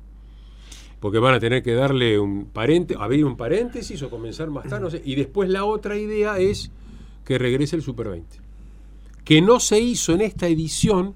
Porque 1.01 1.19
van 1.19 1.35
a 1.35 1.41
tener 1.41 1.63
que 1.63 1.75
darle 1.75 2.19
un 2.19 2.47
parente, 2.47 2.97
abrir 2.99 3.25
un 3.25 3.37
paréntesis 3.37 4.03
o 4.03 4.11
comenzar 4.11 4.51
más 4.51 4.65
tarde. 4.65 4.81
no 4.81 4.91
sé. 4.91 5.03
Y 5.05 5.15
después 5.15 5.49
la 5.49 5.65
otra 5.65 5.97
idea 5.97 6.39
es 6.39 6.71
que 7.25 7.39
regrese 7.39 7.77
el 7.77 7.83
Super 7.83 8.09
20. 8.09 8.37
Que 9.25 9.41
no 9.41 9.61
se 9.61 9.79
hizo 9.81 10.13
en 10.13 10.23
esta 10.23 10.49
edición 10.49 11.15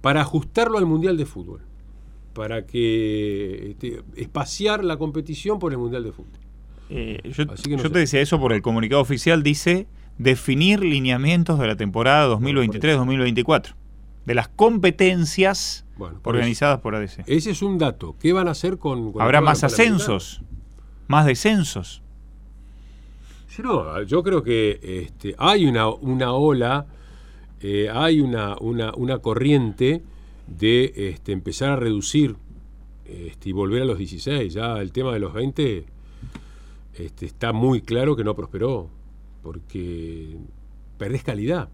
para 0.00 0.20
ajustarlo 0.20 0.76
al 0.76 0.86
Mundial 0.86 1.16
de 1.16 1.24
Fútbol. 1.24 1.60
Para 2.34 2.66
que 2.66 3.70
este, 3.70 4.02
espaciar 4.16 4.84
la 4.84 4.96
competición 4.96 5.58
por 5.58 5.72
el 5.72 5.78
Mundial 5.78 6.04
de 6.04 6.12
Fútbol. 6.12 6.38
Eh, 6.90 7.20
yo 7.24 7.44
no 7.44 7.54
yo 7.54 7.90
te 7.90 8.00
decía 8.00 8.20
eso 8.20 8.40
por 8.40 8.52
el 8.52 8.62
comunicado 8.62 9.00
oficial, 9.00 9.42
dice 9.42 9.86
definir 10.18 10.80
lineamientos 10.80 11.58
de 11.58 11.66
la 11.66 11.76
temporada 11.76 12.34
2023-2024, 12.36 13.74
de 14.26 14.34
las 14.34 14.48
competencias 14.48 15.84
Bueno, 15.96 16.20
por 16.20 16.34
organizadas 16.34 16.80
por 16.80 16.94
ADC. 16.94 17.24
Ese 17.26 17.50
es 17.50 17.62
un 17.62 17.78
dato. 17.78 18.16
¿Qué 18.20 18.32
van 18.32 18.48
a 18.48 18.52
hacer 18.52 18.78
con... 18.78 19.12
con 19.12 19.22
Habrá 19.22 19.40
más 19.40 19.64
ascensos, 19.64 20.42
más 21.08 21.26
descensos. 21.26 22.02
Sí, 23.48 23.62
no, 23.62 24.02
yo 24.02 24.22
creo 24.22 24.42
que 24.42 24.78
este, 24.82 25.34
hay 25.38 25.66
una, 25.66 25.88
una 25.88 26.32
ola, 26.32 26.86
eh, 27.60 27.88
hay 27.92 28.20
una, 28.20 28.56
una, 28.60 28.92
una 28.94 29.18
corriente 29.18 30.02
de 30.46 30.92
este, 30.94 31.32
empezar 31.32 31.70
a 31.70 31.76
reducir 31.76 32.36
este, 33.04 33.48
y 33.48 33.52
volver 33.52 33.82
a 33.82 33.84
los 33.84 33.98
16. 33.98 34.52
Ya 34.52 34.78
el 34.78 34.92
tema 34.92 35.12
de 35.12 35.18
los 35.18 35.32
20 35.32 35.84
este, 36.94 37.26
está 37.26 37.52
muy 37.52 37.80
claro 37.80 38.14
que 38.14 38.24
no 38.24 38.34
prosperó, 38.34 38.88
porque 39.42 40.36
perdés 40.98 41.22
calidad. 41.22 41.68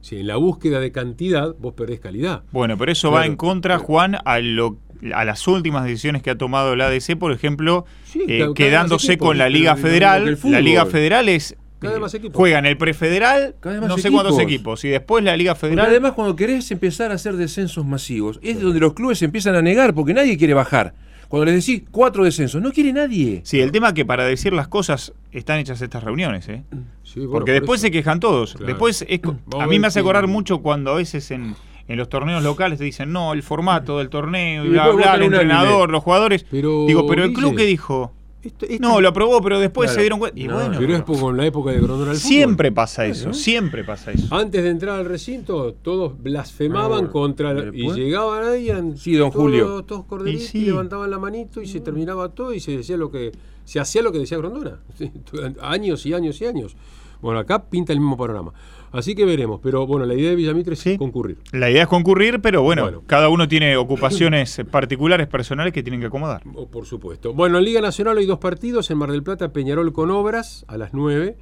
Si 0.00 0.16
en 0.18 0.26
la 0.26 0.36
búsqueda 0.36 0.80
de 0.80 0.92
cantidad 0.92 1.54
vos 1.58 1.74
perdés 1.74 2.00
calidad. 2.00 2.42
Bueno, 2.52 2.78
pero 2.78 2.90
eso 2.92 3.10
va 3.10 3.26
en 3.26 3.36
contra, 3.36 3.78
Juan, 3.78 4.16
a 4.24 4.38
lo 4.40 4.78
a 5.14 5.24
las 5.24 5.48
últimas 5.48 5.84
decisiones 5.84 6.22
que 6.22 6.30
ha 6.30 6.36
tomado 6.36 6.76
la 6.76 6.88
ADC, 6.88 7.16
por 7.18 7.32
ejemplo, 7.32 7.86
Sí, 8.04 8.22
eh, 8.28 8.48
quedándose 8.54 9.12
equipos, 9.12 9.28
con 9.28 9.38
la 9.38 9.48
Liga 9.48 9.76
Federal. 9.76 10.38
La 10.44 10.60
Liga 10.60 10.84
Federal 10.84 11.28
es 11.30 11.56
eh, 11.82 12.30
juegan 12.34 12.66
el 12.66 12.76
prefederal, 12.76 13.54
Cada 13.60 13.74
vez 13.76 13.80
más 13.80 13.88
no 13.88 13.98
sé 13.98 14.10
cuántos 14.10 14.38
equipos. 14.38 14.84
y 14.84 14.88
después 14.88 15.24
la 15.24 15.36
Liga 15.36 15.54
Porque 15.54 15.68
Federal. 15.68 15.86
además, 15.86 16.12
cuando 16.12 16.36
querés 16.36 16.70
empezar 16.70 17.10
a 17.10 17.14
hacer 17.14 17.36
descensos 17.36 17.86
masivos, 17.86 18.38
es 18.42 18.60
donde 18.60 18.80
los 18.80 18.92
clubes 18.92 19.22
empiezan 19.22 19.54
a 19.54 19.62
negar 19.62 19.94
porque 19.94 20.12
nadie 20.12 20.36
quiere 20.36 20.52
bajar. 20.52 20.92
Cuando 21.30 21.44
les 21.46 21.64
decís 21.64 21.84
cuatro 21.92 22.24
descensos, 22.24 22.60
no 22.60 22.72
quiere 22.72 22.92
nadie. 22.92 23.40
Sí, 23.44 23.60
el 23.60 23.70
tema 23.70 23.88
es 23.88 23.94
que 23.94 24.04
para 24.04 24.24
decir 24.24 24.52
las 24.52 24.66
cosas 24.66 25.12
están 25.30 25.60
hechas 25.60 25.80
estas 25.80 26.02
reuniones, 26.02 26.48
¿eh? 26.48 26.64
Sí, 27.04 27.20
bueno, 27.20 27.30
Porque 27.30 27.52
por 27.52 27.60
después 27.60 27.78
eso. 27.80 27.86
se 27.86 27.90
quejan 27.92 28.18
todos. 28.18 28.54
Claro. 28.54 28.66
Después 28.66 29.06
es 29.08 29.20
a 29.56 29.66
mí 29.68 29.78
me 29.78 29.86
hace 29.86 30.00
acordar 30.00 30.26
mucho 30.26 30.58
cuando 30.58 30.90
a 30.90 30.96
veces 30.96 31.30
en, 31.30 31.54
en 31.86 31.96
los 31.96 32.08
torneos 32.08 32.42
locales 32.42 32.80
te 32.80 32.84
dicen, 32.84 33.12
no, 33.12 33.32
el 33.32 33.44
formato 33.44 33.98
del 33.98 34.08
torneo, 34.08 34.64
y 34.64 34.66
Y 34.66 34.70
bla, 34.70 34.88
bla, 34.88 35.14
el 35.14 35.22
entrenador, 35.22 35.88
los 35.90 36.02
jugadores. 36.02 36.44
Pero, 36.50 36.86
Digo, 36.86 37.06
pero 37.06 37.22
el 37.22 37.32
club 37.32 37.54
que 37.56 37.64
dijo, 37.64 38.12
Esto- 38.42 38.64
esto- 38.66 38.82
no, 38.88 39.00
lo 39.02 39.08
aprobó, 39.08 39.40
pero 39.42 39.60
después 39.60 39.88
Claro. 39.88 39.94
se 39.96 40.00
dieron 40.00 40.18
cuenta. 40.18 40.40
Y 40.40 40.48
No, 40.48 40.54
bueno, 40.54 40.76
Pero 40.78 40.96
es 40.96 41.02
por- 41.02 41.20
con 41.20 41.36
la 41.36 41.44
época 41.46 41.70
de 41.72 41.80
Grondona 41.80 42.14
siempre 42.14 42.72
pasa 42.72 43.04
eso, 43.06 43.32
siempre 43.34 43.84
pasa 43.84 44.12
eso. 44.12 44.34
Antes 44.34 44.62
de 44.62 44.70
entrar 44.70 44.98
al 44.98 45.04
recinto, 45.04 45.74
todos 45.82 46.14
blasfemaban 46.22 47.04
No, 47.04 47.10
contra. 47.10 47.52
¿y 47.72 47.86
y 47.86 47.92
llegaban 47.92 48.48
ahí, 48.48 48.70
en- 48.70 48.96
Sí, 48.96 49.14
don 49.14 49.30
todos, 49.30 49.42
Julio. 49.42 49.82
Todos 49.84 50.04
corderitos, 50.06 50.44
Y 50.44 50.46
sí. 50.48 50.64
levantaban 50.66 51.10
la 51.10 51.18
manito 51.18 51.60
y 51.60 51.66
se 51.66 51.80
terminaba 51.80 52.30
todo 52.30 52.54
y 52.54 52.60
se 52.60 52.76
decía 52.78 52.96
lo 52.96 53.10
que. 53.10 53.32
Se 53.66 53.78
hacía 53.78 54.02
lo 54.02 54.10
que 54.10 54.18
decía 54.18 54.38
Grondona. 54.38 54.80
Años 55.60 56.04
y 56.06 56.14
años 56.14 56.40
y 56.40 56.46
años. 56.46 56.76
Bueno, 57.20 57.38
acá 57.40 57.62
pinta 57.64 57.92
el 57.92 58.00
mismo 58.00 58.16
panorama. 58.16 58.52
Así 58.92 59.14
que 59.14 59.24
veremos. 59.24 59.60
Pero 59.62 59.86
bueno, 59.86 60.04
la 60.06 60.14
idea 60.14 60.30
de 60.30 60.36
Villamitre 60.36 60.74
es 60.74 60.80
Sí. 60.80 60.96
concurrir. 60.98 61.38
La 61.52 61.70
idea 61.70 61.82
es 61.82 61.88
concurrir, 61.88 62.40
pero 62.40 62.62
bueno, 62.62 62.82
Bueno. 62.82 63.02
cada 63.06 63.28
uno 63.28 63.46
tiene 63.46 63.76
ocupaciones 63.76 64.60
particulares, 64.70 65.28
personales 65.28 65.72
que 65.72 65.82
tienen 65.82 66.00
que 66.00 66.06
acomodar. 66.06 66.42
Oh, 66.54 66.66
Por 66.66 66.86
supuesto. 66.86 67.32
Bueno, 67.32 67.58
en 67.58 67.64
Liga 67.64 67.80
Nacional 67.80 68.18
hay 68.18 68.26
dos 68.26 68.38
partidos. 68.38 68.90
En 68.90 68.98
Mar 68.98 69.10
del 69.12 69.22
Plata, 69.22 69.52
Peñarol 69.52 69.92
con 69.92 70.10
Obras 70.10 70.64
a 70.68 70.76
las 70.76 70.92
9. 70.94 71.36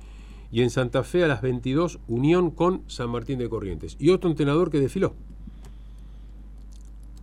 Y 0.50 0.62
en 0.62 0.70
Santa 0.70 1.04
Fe 1.04 1.24
a 1.24 1.28
las 1.28 1.42
22, 1.42 1.98
Unión 2.08 2.50
con 2.50 2.82
San 2.86 3.10
Martín 3.10 3.38
de 3.38 3.48
Corrientes. 3.50 3.96
Y 3.98 4.10
otro 4.10 4.30
entrenador 4.30 4.70
que 4.70 4.80
desfiló. 4.80 5.14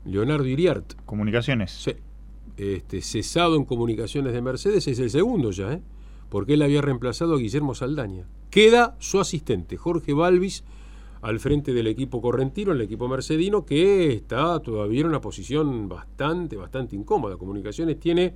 Leonardo 0.05 0.45
Iriart. 0.45 0.93
Comunicaciones. 1.05 1.71
Sí. 1.71 1.93
Este, 2.57 3.01
cesado 3.01 3.55
en 3.55 3.65
comunicaciones 3.65 4.31
de 4.33 4.41
Mercedes, 4.41 4.87
es 4.87 4.99
el 4.99 5.09
segundo 5.09 5.51
ya, 5.51 5.73
¿eh? 5.73 5.81
Porque 6.29 6.53
él 6.53 6.61
había 6.61 6.81
reemplazado 6.81 7.35
a 7.35 7.37
Guillermo 7.37 7.75
Saldaña. 7.75 8.25
Queda 8.49 8.95
su 8.99 9.19
asistente, 9.19 9.77
Jorge 9.77 10.13
Balvis, 10.13 10.63
al 11.21 11.39
frente 11.39 11.73
del 11.73 11.87
equipo 11.87 12.21
correntino, 12.21 12.71
el 12.71 12.81
equipo 12.81 13.07
mercedino, 13.07 13.65
que 13.65 14.13
está 14.13 14.59
todavía 14.59 15.01
en 15.01 15.07
una 15.07 15.21
posición 15.21 15.89
bastante, 15.89 16.55
bastante 16.55 16.95
incómoda. 16.95 17.37
Comunicaciones 17.37 17.99
tiene 17.99 18.33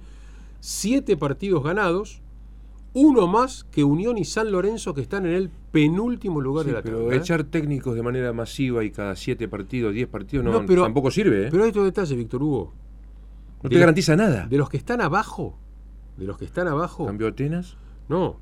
siete 0.59 1.15
partidos 1.15 1.63
ganados, 1.63 2.21
uno 2.93 3.27
más 3.27 3.65
que 3.65 3.83
Unión 3.83 4.17
y 4.17 4.25
San 4.25 4.51
Lorenzo, 4.51 4.95
que 4.95 5.01
están 5.01 5.25
en 5.27 5.33
el 5.33 5.49
penúltimo 5.71 6.41
lugar 6.41 6.63
Sí, 6.65 6.71
de 6.71 6.75
la 6.77 6.81
pero 6.81 6.97
tabla. 6.99 7.15
¿eh? 7.15 7.17
echar 7.19 7.43
técnicos 7.43 7.93
de 7.95 8.01
manera 8.01 8.33
masiva 8.33 8.83
y 8.83 8.89
cada 8.89 9.15
siete 9.15 9.47
partidos, 9.47 9.93
diez 9.93 10.07
partidos, 10.07 10.43
no, 10.43 10.51
No, 10.51 10.65
pero- 10.65 10.83
tampoco 10.83 11.11
sirve. 11.11 11.45
¿eh? 11.45 11.49
Pero 11.51 11.63
hay 11.63 11.69
otro 11.69 11.83
detalle, 11.85 12.15
Víctor 12.15 12.41
Hugo. 12.41 12.73
no 13.61 13.69
de- 13.69 13.75
te 13.75 13.79
garantiza 13.79 14.15
nada. 14.15 14.47
De 14.47 14.57
los 14.57 14.67
que 14.69 14.77
están 14.77 14.99
abajo, 15.01 15.55
de 16.19 16.25
los 16.25 16.37
que 16.37 16.45
están 16.45 16.67
abajo, 16.67 17.05
¿Cambió 17.05 17.27
Atenas? 17.29 17.77
No. 18.09 18.37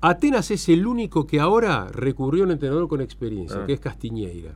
Atenas 0.00 0.50
es 0.50 0.68
el 0.68 0.86
único 0.86 1.26
que 1.26 1.40
ahora 1.40 1.88
recurrió 1.92 2.44
a 2.44 2.46
un 2.46 2.52
entrenador 2.52 2.88
con 2.88 3.00
experiencia, 3.00 3.60
Ah. 3.62 3.66
que 3.66 3.74
es 3.74 3.80
Castiñeira. 3.80 4.52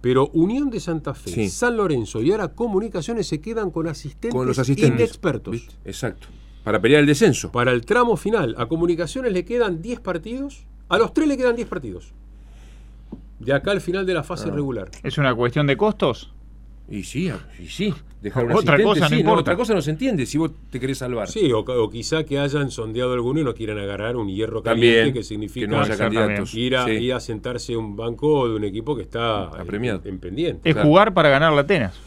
Pero 0.00 0.28
Unión 0.34 0.70
de 0.70 0.78
Santa 0.78 1.14
Fe, 1.14 1.30
Sí. 1.30 1.48
San 1.48 1.76
Lorenzo 1.76 2.22
y 2.22 2.30
ahora 2.30 2.48
Comunicaciones 2.48 3.26
se 3.26 3.40
quedan 3.40 3.70
con 3.70 3.88
asistentes, 3.88 4.32
Con 4.32 4.46
los 4.46 4.58
asistentes. 4.58 5.00
inexpertos. 5.00 5.52
¿Viste? 5.52 5.74
Exacto. 5.84 6.28
Para 6.62 6.80
pelear 6.80 7.00
el 7.00 7.06
descenso. 7.06 7.50
Para 7.50 7.72
el 7.72 7.84
tramo 7.84 8.16
final, 8.16 8.54
a 8.58 8.66
Comunicaciones 8.66 9.32
le 9.32 9.44
quedan 9.44 9.80
10 9.82 9.98
partidos, 10.00 10.66
a 10.88 10.98
los 10.98 11.12
tres 11.14 11.26
le 11.26 11.36
quedan 11.36 11.56
10 11.56 11.66
partidos. 11.66 12.12
De 13.40 13.52
acá 13.52 13.70
al 13.72 13.80
final 13.80 14.06
de 14.06 14.14
la 14.14 14.20
Ah. 14.20 14.24
fase 14.24 14.50
regular. 14.50 14.90
¿Es 15.02 15.18
una 15.18 15.34
cuestión 15.34 15.66
de 15.66 15.76
costos? 15.76 16.32
Y 16.88 17.02
sí, 17.02 17.30
y 17.58 17.66
sí. 17.66 17.92
Dejar 18.22 18.44
un 18.46 18.52
Otra 18.52 18.80
cosa 18.82 19.00
no 19.00 19.08
sí, 19.08 19.14
importa. 19.16 19.40
Otra 19.40 19.56
cosa 19.56 19.74
no 19.74 19.82
se 19.82 19.90
entiende 19.90 20.24
si 20.26 20.38
vos 20.38 20.52
te 20.70 20.78
querés 20.80 20.98
salvar. 20.98 21.28
Sí, 21.28 21.50
o, 21.52 21.58
o 21.60 21.90
quizá 21.90 22.24
que 22.24 22.38
hayan 22.38 22.70
sondeado 22.70 23.12
alguno 23.12 23.40
y 23.40 23.44
no 23.44 23.54
quieran 23.54 23.78
agarrar 23.78 24.16
un 24.16 24.28
hierro 24.28 24.62
También, 24.62 24.94
caliente 24.94 25.18
que 25.20 25.24
significa 25.24 25.66
que 25.66 25.72
no 25.72 25.80
haya 25.80 25.96
candidatos. 25.96 26.54
ir, 26.54 26.76
a, 26.76 26.84
Sí. 26.86 26.90
ir 26.92 27.12
a 27.14 27.20
sentarse 27.20 27.74
a 27.74 27.78
un 27.78 27.96
banco 27.96 28.48
de 28.48 28.54
un 28.54 28.64
equipo 28.64 28.94
que 28.96 29.02
está 29.02 29.50
eh, 29.56 29.60
Apremiado. 29.60 30.00
en 30.04 30.18
pendiente. 30.18 30.68
Es 30.68 30.74
Claro. 30.76 30.88
jugar 30.88 31.12
para 31.14 31.28
ganar 31.28 31.52
la 31.52 31.62
Atenas. 31.62 31.98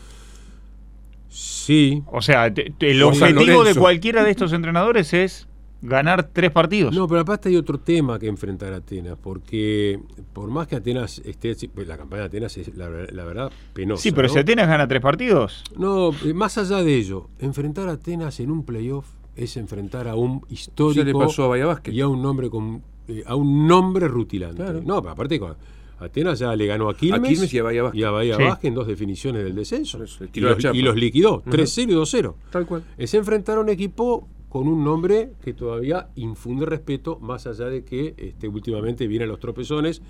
Sí, 1.27 2.01
O 2.07 2.21
sea, 2.21 2.51
te- 2.53 2.71
te- 2.77 2.91
el 2.91 3.03
O 3.03 3.09
objetivo 3.09 3.63
de 3.63 3.75
cualquiera 3.75 4.23
de 4.23 4.31
estos 4.31 4.51
entrenadores 4.53 5.13
es 5.13 5.47
ganar 5.81 6.29
tres 6.33 6.51
partidos. 6.51 6.93
No, 6.93 7.07
pero 7.07 7.21
aparte 7.21 7.49
hay 7.49 7.55
otro 7.55 7.79
tema 7.79 8.19
que 8.19 8.27
enfrentar 8.27 8.73
a 8.73 8.77
Atenas, 8.77 9.17
porque 9.21 9.99
por 10.33 10.49
más 10.49 10.67
que 10.67 10.75
Atenas 10.75 11.19
esté, 11.25 11.55
pues 11.73 11.87
la 11.87 11.97
campaña 11.97 12.23
de 12.23 12.27
Atenas 12.27 12.57
es 12.57 12.75
la, 12.75 12.89
la 12.89 13.23
verdad 13.23 13.51
penosa. 13.73 14.01
sí, 14.03 14.11
pero 14.11 14.27
¿no? 14.27 14.33
si 14.33 14.39
Atenas 14.39 14.67
gana 14.67 14.87
tres 14.87 15.01
partidos, 15.01 15.63
No, 15.77 16.11
eh, 16.25 16.33
más 16.33 16.57
allá 16.57 16.83
de 16.83 16.95
ello, 16.95 17.27
enfrentar 17.39 17.87
a 17.89 17.93
Atenas 17.93 18.39
en 18.39 18.51
un 18.51 18.63
playoff 18.65 19.05
es 19.35 19.55
enfrentar 19.57 20.07
a 20.09 20.15
un 20.15 20.41
histórico 20.49 20.99
Ya 21.01 21.05
le 21.05 21.13
pasó 21.13 21.45
a 21.45 21.47
Bahía 21.47 21.65
Vázquez. 21.65 21.93
y 21.93 22.01
a 22.01 22.07
un 22.07 22.21
nombre 22.21 22.49
con 22.49 22.81
eh, 23.07 23.23
a 23.25 23.35
un 23.35 23.65
nombre 23.67 24.07
rutilante. 24.07 24.57
Claro. 24.61 24.81
No, 24.85 25.01
pero 25.01 25.13
aparte 25.13 25.39
con 25.39 25.55
Atenas 25.99 26.39
ya 26.39 26.55
le 26.55 26.65
ganó 26.65 26.89
a 26.89 26.93
Quilmes, 26.95 27.19
A 27.19 27.23
Quilmes 27.23 27.53
y 27.53 27.59
a 27.59 27.63
Bahía 27.63 27.83
Vázquez. 27.83 27.99
y 27.99 28.03
a 28.03 28.11
Bahía 28.11 28.35
Sí. 28.37 28.43
Vázquez 28.43 28.67
en 28.67 28.73
dos 28.75 28.87
definiciones 28.87 29.43
del 29.43 29.55
descenso. 29.55 30.03
Eso, 30.03 30.25
los, 30.33 30.65
y 30.73 30.81
los 30.81 30.95
liquidó, 30.95 31.41
3-0 31.43 31.89
y 31.91 31.93
2-0. 31.95 32.33
Tal 32.51 32.65
cual. 32.65 32.83
es 32.97 33.13
enfrentar 33.13 33.57
a 33.57 33.61
un 33.61 33.69
equipo 33.69 34.27
con 34.49 34.67
un 34.67 34.83
nombre 34.83 35.29
que 35.43 35.53
todavía 35.53 36.07
infunde 36.15 36.65
respeto, 36.65 37.19
más 37.19 37.45
allá 37.47 37.65
de 37.65 37.83
que 37.83 38.15
este, 38.17 38.47
últimamente 38.47 39.07
vienen 39.07 39.29
los 39.29 39.39
tropezones 39.39 40.01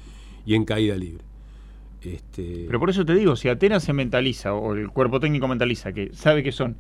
y 0.46 0.56
en 0.56 0.66
caída 0.66 0.96
libre. 0.96 1.24
Este, 2.02 2.64
pero 2.66 2.80
por 2.80 2.90
eso 2.90 3.06
te 3.06 3.14
digo, 3.14 3.36
si 3.36 3.50
Atenas 3.50 3.84
se 3.84 3.92
mentaliza 3.92 4.54
o 4.54 4.74
el 4.74 4.90
cuerpo 4.90 5.20
técnico 5.20 5.48
mentaliza 5.50 5.92
que 5.92 6.12
sabe 6.14 6.42
que 6.44 6.54
son 6.54 6.78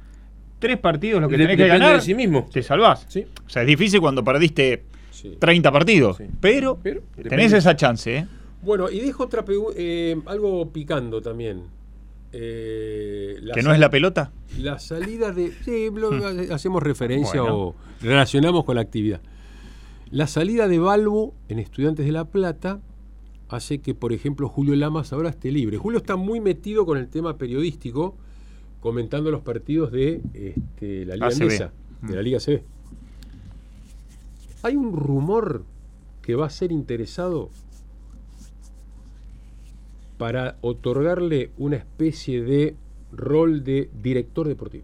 tres 0.59 0.77
partidos 0.77 1.21
lo 1.21 1.27
que 1.27 1.37
tenés 1.37 1.57
que 1.57 1.67
ganar, 1.67 1.95
de 1.95 2.01
sí 2.01 2.13
mismo. 2.15 2.47
te 2.51 2.63
salvás. 2.63 3.05
Sí. 3.09 3.25
O 3.45 3.49
sea, 3.49 3.63
es 3.63 3.67
difícil 3.67 3.99
cuando 3.99 4.23
perdiste 4.23 4.83
sí. 5.11 5.35
30 5.37 5.71
partidos, 5.73 6.17
Sí. 6.17 6.23
pero, 6.39 6.79
Pero 6.81 7.01
tenés 7.15 7.23
depende. 7.51 7.57
esa 7.57 7.75
chance, 7.75 8.17
¿eh? 8.17 8.27
Bueno, 8.61 8.89
y 8.89 8.99
dejo 8.99 9.23
otra 9.23 9.43
eh, 9.75 10.17
algo 10.25 10.71
picando 10.71 11.21
también. 11.21 11.63
Eh, 12.31 13.37
Que 13.53 13.63
no 13.63 13.73
es 13.73 13.79
la 13.79 13.89
pelota. 13.89 14.31
La 14.59 14.77
salida 14.79 15.31
de. 15.31 15.51
Sí, 15.63 15.89
lo- 15.93 16.11
hacemos 16.53 16.83
referencia 16.83 17.41
Bueno. 17.41 17.57
o 17.57 17.75
relacionamos 18.01 18.65
con 18.65 18.75
la 18.75 18.81
actividad. 18.81 19.21
La 20.11 20.27
salida 20.27 20.67
de 20.67 20.79
Balbo 20.79 21.33
en 21.49 21.59
Estudiantes 21.59 22.05
de 22.05 22.11
La 22.11 22.25
Plata 22.25 22.79
hace 23.47 23.79
que, 23.79 23.93
por 23.95 24.13
ejemplo, 24.13 24.47
Julio 24.47 24.75
Lamas 24.75 25.11
ahora 25.13 25.29
esté 25.29 25.51
libre. 25.51 25.77
Julio 25.77 25.99
está 25.99 26.15
muy 26.15 26.39
metido 26.39 26.85
con 26.85 26.97
el 26.97 27.07
tema 27.07 27.37
periodístico, 27.37 28.15
comentando 28.79 29.31
los 29.31 29.41
partidos 29.41 29.91
de 29.91 30.21
este, 30.33 31.05
la 31.05 31.15
Liga 31.15 31.27
ACB. 31.27 31.41
Endesa, 31.41 31.71
de 32.03 32.15
la 32.15 32.21
Liga 32.21 32.39
CB. 32.39 32.61
Hay 34.63 34.75
un 34.75 34.93
rumor 34.93 35.63
que 36.21 36.35
va 36.35 36.45
a 36.47 36.49
ser 36.49 36.71
interesado 36.71 37.49
para 40.19 40.57
otorgarle 40.61 41.49
una 41.57 41.77
especie 41.77 42.43
de 42.43 42.75
rol 43.11 43.63
de 43.63 43.89
director 44.03 44.47
deportivo. 44.47 44.83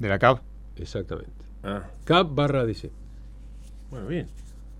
De 0.00 0.08
la 0.08 0.18
CAP. 0.18 0.40
Exactamente. 0.78 1.30
Ah, 1.62 1.84
CAP 2.04 2.34
barra 2.34 2.64
DC. 2.66 2.90
bueno, 3.90 4.08
bien. 4.08 4.26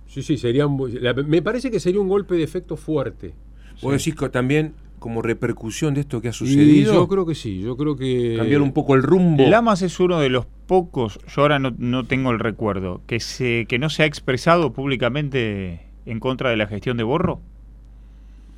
Sí, 0.09 0.23
sí, 0.23 0.37
sería 0.39 0.67
un- 0.67 1.03
la- 1.03 1.13
me 1.15 1.43
parece 1.43 1.71
que 1.71 1.79
sería 1.79 2.01
un 2.01 2.09
golpe 2.09 2.35
de 2.37 2.43
efecto 2.43 2.77
fuerte. 2.77 3.35
Vos 3.83 3.93
decís 3.93 4.15
que 4.15 4.29
también 4.31 4.73
como 4.99 5.21
repercusión 5.21 5.93
de 5.95 6.01
esto 6.01 6.23
que 6.23 6.29
ha 6.29 6.31
Y 6.31 6.35
sucedido, 6.35 6.95
yo 6.95 7.07
creo 7.09 7.27
que 7.27 7.35
sí, 7.35 7.61
yo 7.61 7.77
creo 7.77 7.97
que 7.97 8.35
cambiar 8.39 8.63
un 8.63 8.73
poco 8.73 8.95
el 8.95 9.03
rumbo. 9.03 9.45
Lamas 9.47 9.83
es 9.83 10.01
uno 10.01 10.19
de 10.21 10.31
los 10.31 10.47
pocos, 10.67 11.19
yo 11.29 11.43
ahora 11.43 11.59
no, 11.59 11.75
no 11.77 12.05
tengo 12.05 12.31
el 12.31 12.39
recuerdo, 12.39 13.03
que, 13.07 13.21
se, 13.21 13.67
que 13.69 13.79
no 13.79 13.91
se 13.91 14.05
ha 14.05 14.07
expresado 14.07 14.73
públicamente 14.73 15.83
en 16.07 16.19
contra 16.19 16.49
de 16.51 16.57
la 16.57 16.67
gestión 16.67 16.97
de 16.97 17.03
Borro. 17.05 17.41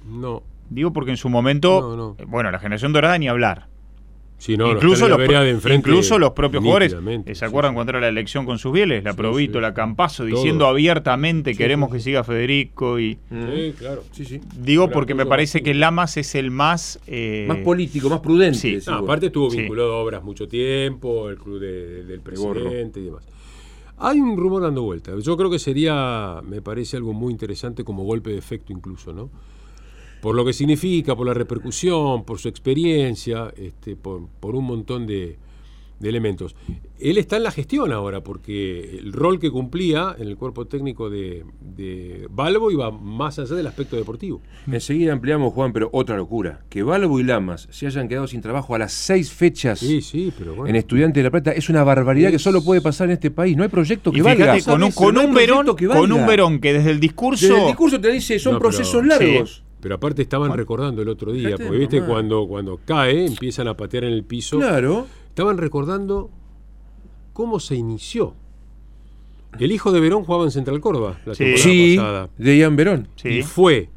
No, 0.08 0.42
Digo 0.70 0.92
porque 0.92 1.10
en 1.12 1.16
su 1.16 1.28
momento, 1.30 1.80
No, 1.80 1.96
no. 1.96 2.16
eh, 2.18 2.24
bueno, 2.28 2.50
la 2.50 2.58
generación 2.58 2.92
dorada 2.92 3.16
ni 3.18 3.26
hablar. 3.28 3.68
sí, 4.36 4.56
no, 4.56 4.70
incluso, 4.70 5.08
los, 5.08 5.18
de 5.18 5.50
enfrente 5.50 5.74
incluso 5.90 6.18
los 6.18 6.32
propios 6.32 6.62
jugadores, 6.62 6.94
eh, 7.26 7.34
¿se 7.34 7.44
acuerdan 7.44 7.72
sí. 7.72 7.74
cuando 7.76 7.90
era 7.90 8.00
la 8.00 8.08
elección 8.08 8.44
con 8.44 8.58
sus 8.58 8.72
bieles? 8.72 9.02
La 9.02 9.12
Sí, 9.12 9.16
Provito, 9.16 9.54
sí. 9.58 9.62
la 9.62 9.72
Campazo, 9.74 10.24
Todo. 10.26 10.36
diciendo 10.36 10.66
abiertamente 10.66 11.52
Sí, 11.52 11.56
queremos 11.58 11.88
sí, 11.88 11.92
que 11.94 12.00
siga 12.00 12.22
Federico 12.22 13.00
y... 13.00 13.18
Sí, 13.30 13.74
claro. 13.78 14.04
Sí, 14.12 14.24
sí. 14.26 14.40
Digo 14.60 14.90
porque 14.90 15.14
me 15.14 15.24
parece 15.26 15.62
que 15.62 15.72
Lamas 15.74 16.18
es 16.18 16.34
el 16.34 16.50
más... 16.50 17.00
eh, 17.06 17.46
Más 17.48 17.58
político, 17.58 18.10
más 18.10 18.20
prudente. 18.20 18.78
aparte 18.88 19.26
estuvo 19.26 19.50
Sí. 19.50 19.60
vinculado 19.62 19.94
a 19.94 19.96
obras 20.04 20.22
mucho 20.22 20.46
tiempo, 20.46 21.30
el 21.30 21.38
club 21.38 21.58
de- 21.60 22.04
del 22.04 22.20
presidente 22.20 23.00
y 23.00 23.04
demás. 23.04 23.24
Hay 23.96 24.20
un 24.20 24.36
rumor 24.36 24.62
dando 24.62 24.82
vuelta. 24.82 25.12
Yo 25.18 25.36
creo 25.36 25.50
que 25.50 25.58
sería, 25.58 26.40
me 26.46 26.60
parece 26.62 26.96
algo 26.98 27.12
muy 27.14 27.32
interesante 27.32 27.82
como 27.82 28.04
golpe 28.04 28.30
de 28.30 28.38
efecto 28.38 28.72
incluso, 28.72 29.12
¿no? 29.14 29.30
Por 30.20 30.34
lo 30.34 30.44
que 30.44 30.52
significa, 30.52 31.14
por 31.16 31.26
la 31.26 31.34
repercusión, 31.34 32.24
por 32.24 32.38
su 32.38 32.48
experiencia, 32.48 33.52
este, 33.56 33.96
por, 33.96 34.26
por 34.40 34.54
un 34.56 34.64
montón 34.64 35.06
de, 35.06 35.36
de 36.00 36.08
elementos. 36.08 36.54
Él 37.00 37.16
está 37.18 37.36
en 37.36 37.44
la 37.44 37.52
gestión 37.52 37.92
ahora, 37.92 38.24
porque 38.24 38.98
el 38.98 39.12
rol 39.12 39.38
que 39.38 39.52
cumplía 39.52 40.16
en 40.18 40.26
el 40.26 40.36
cuerpo 40.36 40.66
técnico 40.66 41.08
de, 41.10 41.44
de 41.60 42.26
Balbo 42.28 42.72
iba 42.72 42.90
más 42.90 43.38
allá 43.38 43.54
del 43.54 43.68
aspecto 43.68 43.94
deportivo. 43.94 44.40
Enseguida 44.66 45.12
ampliamos, 45.12 45.52
Juan, 45.54 45.72
pero 45.72 45.88
otra 45.92 46.16
locura. 46.16 46.60
Que 46.68 46.82
Balbo 46.82 47.20
y 47.20 47.22
Lamas 47.22 47.68
se 47.70 47.86
hayan 47.86 48.08
quedado 48.08 48.26
sin 48.26 48.40
trabajo 48.40 48.74
a 48.74 48.78
las 48.78 48.92
seis 48.92 49.30
fechas 49.32 49.78
Sí, 49.78 50.00
sí, 50.00 50.32
pero 50.36 50.54
bueno. 50.56 50.68
en 50.70 50.74
Estudiante 50.76 51.20
de 51.20 51.24
La 51.24 51.30
Plata 51.30 51.52
es 51.52 51.68
una 51.68 51.84
barbaridad 51.84 52.32
que 52.32 52.40
solo 52.40 52.64
puede 52.64 52.80
pasar 52.80 53.06
en 53.08 53.12
este 53.12 53.30
país. 53.30 53.56
No 53.56 53.62
hay 53.62 53.68
proyecto 53.68 54.10
que 54.10 54.18
Y 54.18 54.22
valga. 54.22 54.54
fíjate, 54.54 54.70
con 54.72 54.82
un, 54.82 54.90
con 54.90 55.14
No 55.14 55.20
hay 55.20 55.26
un 55.28 55.34
verón, 55.34 55.56
proyecto 55.66 55.76
que 55.76 55.86
con 55.86 55.98
un 56.10 56.18
valga. 56.18 56.26
verón 56.26 56.58
que 56.60 56.72
desde 56.72 56.90
el 56.90 56.98
discurso. 56.98 57.46
Desde 57.46 57.60
el 57.60 57.66
discurso 57.68 58.00
te 58.00 58.10
dice, 58.10 58.38
son 58.40 58.54
No, 58.54 58.58
pero- 58.58 58.70
procesos 58.70 59.06
largos. 59.06 59.62
Pero 59.80 59.94
aparte 59.94 60.22
estaban 60.22 60.52
recordando 60.56 61.02
el 61.02 61.08
otro 61.08 61.32
día, 61.32 61.48
Fíjate 61.48 61.64
porque 61.64 61.78
viste 61.78 62.02
cuando, 62.02 62.46
cuando 62.48 62.80
cae, 62.84 63.26
empiezan 63.26 63.68
a 63.68 63.76
patear 63.76 64.04
en 64.04 64.12
el 64.12 64.24
piso. 64.24 64.58
Claro. 64.58 65.06
Estaban 65.28 65.56
recordando 65.58 66.30
cómo 67.32 67.60
se 67.60 67.76
inició. 67.76 68.34
El 69.58 69.70
hijo 69.72 69.92
de 69.92 70.00
Verón 70.00 70.24
jugaba 70.24 70.44
en 70.44 70.50
Central 70.50 70.80
Córdoba 70.80 71.20
la 71.24 71.34
Sí. 71.34 71.44
temporada 71.44 71.62
Sí, 71.62 71.96
pasada. 71.96 72.30
de 72.38 72.58
Ian 72.58 72.76
Verón. 72.76 73.08
Sí. 73.16 73.28
Y 73.28 73.42
fue 73.42 73.88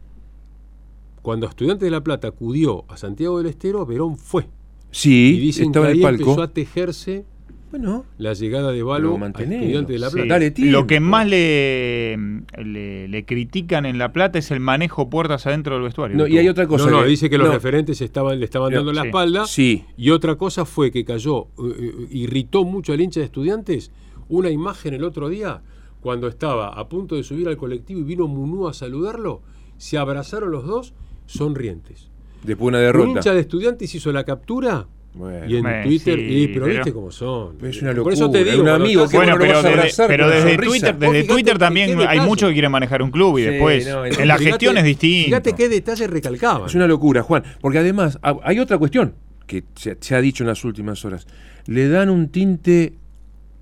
cuando 1.22 1.48
Estudiantes 1.48 1.86
de 1.86 1.92
La 1.92 2.04
Plata 2.04 2.28
acudió 2.30 2.86
a 2.88 2.98
Santiago 2.98 3.38
del 3.40 3.48
Estero, 3.48 3.86
Verón 3.86 4.18
fue. 4.18 4.44
y 4.44 4.48
Sí, 4.92 5.40
dicen 5.40 5.68
estaba 5.68 5.88
que 5.88 5.92
en 5.94 5.98
ahí 5.98 6.04
el 6.04 6.10
empezó 6.12 6.30
palco. 6.36 6.42
a 6.44 6.48
tejerse 6.54 7.26
Bueno, 7.72 8.06
la 8.18 8.34
llegada 8.34 8.72
de 8.74 8.84
Balbo 8.84 9.18
a. 9.18 9.60
Estudiantes 9.62 9.94
de 9.96 10.00
La 10.00 10.10
Sí. 10.10 10.16
Plata. 10.18 10.28
Dale 10.34 10.52
tiempo. 10.52 10.72
Lo 10.74 10.88
que 10.88 11.00
más 11.00 11.26
le, 11.28 12.18
le, 12.64 13.08
le 13.08 13.26
critican 13.26 13.86
en 13.86 13.98
La 13.98 14.12
Plata 14.12 14.38
es 14.40 14.52
el 14.52 14.60
manejo 14.60 15.10
puertas 15.10 15.48
adentro 15.48 15.76
del 15.76 15.84
vestuario. 15.84 16.18
no, 16.18 16.28
y 16.28 16.38
hay 16.38 16.50
otra 16.50 16.68
cosa. 16.68 16.86
no, 16.86 16.92
no, 16.98 17.04
que- 17.04 17.10
dice 17.10 17.30
que 17.30 17.38
los 17.38 17.48
no, 17.48 17.54
referentes 17.54 18.02
estaban, 18.02 18.40
le 18.40 18.46
estaban 18.46 18.72
No, 18.72 18.78
dando 18.78 18.92
la 18.94 19.02
sí. 19.04 19.08
espalda. 19.08 19.46
Sí. 19.48 19.86
Y 19.98 20.10
otra 20.10 20.36
cosa 20.36 20.66
fue 20.66 20.92
que 20.92 21.06
cayó, 21.06 21.44
eh, 21.44 21.48
eh, 21.80 22.08
irritó 22.12 22.66
mucho 22.66 22.92
al 22.92 23.00
hincha 23.02 23.22
de 23.22 23.26
estudiantes, 23.28 23.92
una 24.28 24.50
imagen 24.50 24.94
el 24.94 25.04
otro 25.06 25.30
día, 25.30 25.62
cuando 26.02 26.28
estaba 26.28 26.68
a 26.70 26.90
punto 26.90 27.16
de 27.16 27.24
subir 27.24 27.48
al 27.48 27.56
colectivo 27.58 28.02
y 28.02 28.04
vino 28.04 28.28
Munú 28.28 28.68
a 28.68 28.74
saludarlo, 28.74 29.42
se 29.78 29.98
abrazaron 29.98 30.52
los 30.52 30.66
dos 30.66 30.94
sonrientes. 31.26 32.10
Después 32.44 32.58
de 32.58 32.68
una 32.68 32.78
Un 32.80 32.84
derrota. 32.84 33.10
hincha 33.20 33.34
de 33.34 33.40
estudiantes 33.40 33.94
hizo 33.96 34.12
la 34.12 34.24
captura 34.26 34.88
Bueno. 35.14 35.46
y 35.46 35.58
en 35.58 35.64
Bueno, 35.64 35.84
Twitter, 35.84 36.16
sí, 36.20 36.26
y- 36.26 36.48
pero, 36.48 36.66
pero- 36.66 36.76
viste 36.78 36.94
cómo 36.94 37.12
son. 37.12 37.58
Es 37.66 37.82
una 37.82 37.94
Por 37.94 38.14
eso 38.14 38.32
te 38.32 38.38
locura, 38.40 38.52
digo, 38.52 38.64
un 38.64 38.70
amigo 38.70 39.06
Bueno, 39.12 39.36
pero 39.38 39.56
desde, 39.62 39.68
abrazar 39.70 40.08
pero 40.08 40.30
desde 40.30 40.50
sonrisa. 40.52 40.70
Twitter, 40.72 40.96
desde 40.98 41.14
fíjate 41.14 41.34
Twitter 41.34 41.58
también 41.58 42.00
hay 42.08 42.20
muchos 42.22 42.48
que 42.50 42.54
quieren 42.54 42.72
manejar 42.72 43.02
un 43.02 43.12
club 43.12 43.38
y 43.38 43.42
Sí, 43.44 43.50
después 43.50 43.88
no, 43.88 44.06
en 44.06 44.12
fíjate- 44.14 44.26
la 44.26 44.38
gestión 44.38 44.78
es 44.78 44.84
distinto. 44.86 45.26
Fíjate 45.26 45.54
qué 45.54 45.68
detalle 45.70 46.08
recalcaban. 46.08 46.66
Es 46.68 46.76
una 46.76 46.88
locura, 46.88 47.24
Juan. 47.24 47.44
Porque 47.60 47.80
además, 47.80 48.20
ha- 48.22 48.38
hay 48.44 48.60
otra 48.60 48.78
cuestión 48.78 49.14
que 49.48 49.66
se, 49.76 49.98
se 50.00 50.16
ha 50.16 50.22
dicho 50.22 50.44
en 50.44 50.48
las 50.48 50.64
últimas 50.64 51.04
horas. 51.04 51.28
Le 51.66 51.90
dan 51.90 52.10
un 52.10 52.30
tinte 52.30 52.94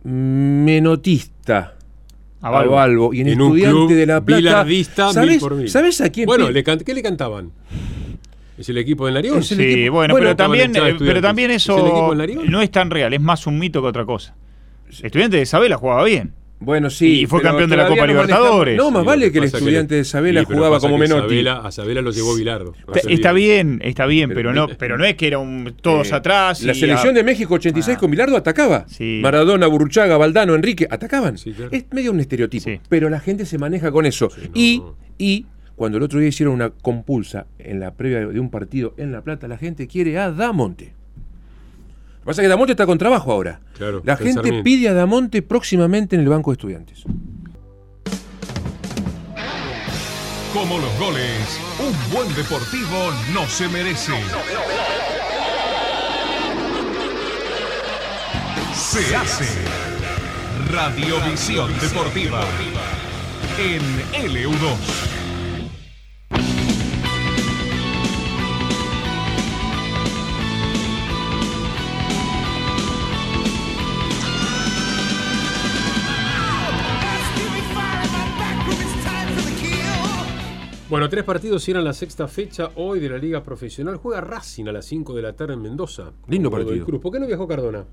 menotista 0.03 1.75
A 2.41 2.47
a 2.47 2.63
Balbo. 2.65 3.13
Y 3.13 3.21
en, 3.21 3.29
en 3.29 3.41
un 3.41 3.47
Estudiante 3.57 3.69
club 3.87 3.91
de 3.97 4.05
La 4.05 4.21
Plata. 4.23 4.63
mil 4.65 4.85
¿sabes, 4.85 5.39
por 5.39 5.55
mil. 5.55 5.69
¿Sabes 5.69 5.99
a 6.01 6.09
quién? 6.09 6.25
Bueno, 6.25 6.49
le 6.49 6.63
can- 6.63 6.79
¿qué 6.79 6.93
le 6.93 7.01
cantaban? 7.01 7.51
¿Es 8.59 8.67
el 8.69 8.77
equipo 8.77 9.05
del 9.05 9.15
Narión? 9.15 9.39
Es 9.39 9.51
el 9.53 9.57
Sí, 9.57 9.63
equipo- 9.63 9.93
bueno, 9.93 10.13
bueno, 10.13 10.25
pero 10.25 10.35
también, 10.35 10.75
eh, 10.75 10.95
pero 10.99 11.21
también 11.21 11.51
¿Es 11.51 11.67
el 11.67 11.75
equipo 11.75 12.13
eso 12.13 12.43
no 12.49 12.61
es 12.61 12.69
tan 12.71 12.89
real, 12.91 13.13
es 13.13 13.21
más 13.21 13.47
un 13.47 13.57
mito 13.57 13.81
que 13.81 13.87
otra 13.87 14.05
cosa. 14.05 14.35
Estudiante 15.01 15.37
de 15.37 15.43
Isabela 15.43 15.77
jugaba 15.77 16.03
bien. 16.03 16.33
Bueno, 16.61 16.89
sí. 16.89 17.21
Y 17.21 17.25
fue 17.25 17.41
campeón 17.41 17.69
de 17.69 17.77
la 17.77 17.87
Copa 17.87 18.01
no 18.01 18.07
Libertadores. 18.07 18.75
No, 18.75 18.91
más 18.91 19.03
Sí, 19.03 19.07
vale 19.07 19.31
que 19.31 19.37
el 19.37 19.43
estudiante 19.45 19.95
de 19.95 20.01
Isabela 20.01 20.41
sí, 20.41 20.45
jugaba 20.45 20.77
como. 20.81 21.01
Isabela- 21.01 21.61
a 21.65 21.69
Isabela 21.69 22.01
lo 22.01 22.11
llevó 22.11 22.35
Bilardo. 22.35 22.73
Está, 22.93 23.09
está 23.09 23.31
bien, 23.31 23.79
está 23.81 24.05
bien, 24.05 24.31
pero, 24.33 24.51
no, 24.53 24.67
pero 24.67 24.97
no 24.97 25.05
es 25.05 25.15
que 25.15 25.27
era 25.27 25.39
un 25.39 25.73
todos 25.81 26.11
Eh, 26.11 26.15
atrás. 26.15 26.61
La 26.63 26.73
y 26.73 26.75
selección 26.75 27.11
a- 27.15 27.17
de 27.19 27.23
México 27.23 27.53
86 27.53 27.95
Ah. 27.95 27.99
con 28.01 28.11
Bilardo 28.11 28.35
atacaba. 28.35 28.83
Sí. 28.89 29.21
Maradona, 29.23 29.67
Burruchaga, 29.67 30.17
Valdano, 30.17 30.53
Enrique, 30.53 30.85
atacaban. 30.91 31.37
Sí, 31.37 31.53
claro. 31.53 31.71
Es 31.71 31.85
medio 31.91 32.11
un 32.11 32.19
estereotipo. 32.19 32.65
Sí. 32.65 32.81
Pero 32.89 33.09
la 33.09 33.21
gente 33.21 33.45
se 33.45 33.57
maneja 33.57 33.89
con 33.91 34.05
eso. 34.05 34.27
no, 34.35 34.49
y, 34.53 34.79
no. 34.79 34.95
y 35.17 35.45
cuando 35.79 35.97
el 35.97 36.03
otro 36.03 36.19
día 36.19 36.27
hicieron 36.27 36.55
una 36.55 36.71
compulsa 36.71 37.47
en 37.57 37.79
la 37.79 37.93
previa 37.93 38.27
de 38.27 38.37
un 38.37 38.49
partido 38.49 38.93
en 38.97 39.13
La 39.13 39.21
Plata, 39.21 39.47
la 39.47 39.57
gente 39.57 39.87
quiere 39.87 40.19
a 40.19 40.29
Damonte. 40.29 40.87
Lo 40.87 42.19
que 42.19 42.25
pasa 42.25 42.41
es 42.41 42.45
que 42.45 42.49
Damonte 42.49 42.73
está 42.73 42.85
con 42.85 42.97
trabajo 42.97 43.31
ahora. 43.31 43.61
Claro, 43.77 44.01
la 44.03 44.17
gente 44.17 44.61
pide 44.61 44.89
a 44.89 44.93
Damonte 44.93 45.41
próximamente 45.41 46.17
en 46.17 46.21
el 46.23 46.27
banco 46.27 46.51
de 46.51 46.55
estudiantes. 46.55 47.05
Como 50.53 50.79
los 50.79 50.99
goles, 50.99 51.61
un 51.79 52.13
buen 52.13 52.35
deportivo 52.35 53.11
no 53.33 53.47
se 53.47 53.69
merece. 53.69 54.11
Se 58.73 59.15
hace 59.15 59.47
Radiovisión 60.73 61.71
Deportiva 61.79 62.43
en 63.57 63.81
LU2. 64.29 65.18
Bueno, 80.89 81.07
tres 81.07 81.23
partidos 81.23 81.63
cierran 81.63 81.83
la 81.83 81.93
sexta 81.93 82.27
fecha 82.27 82.71
hoy 82.75 82.99
de 82.99 83.09
la 83.09 83.17
Liga 83.17 83.43
Profesional. 83.43 83.97
Juega 83.97 84.21
Racing 84.21 84.65
a 84.67 84.71
las 84.71 84.85
5 84.85 85.13
de 85.15 85.21
la 85.21 85.33
tarde 85.33 85.53
en 85.53 85.61
Mendoza. 85.61 86.11
Lindo 86.27 86.49
partido. 86.49 86.83
Cruz. 86.85 86.99
¿Por 87.01 87.11
qué 87.11 87.19
no 87.19 87.27
viajó 87.27 87.47
Cardona? 87.47 87.85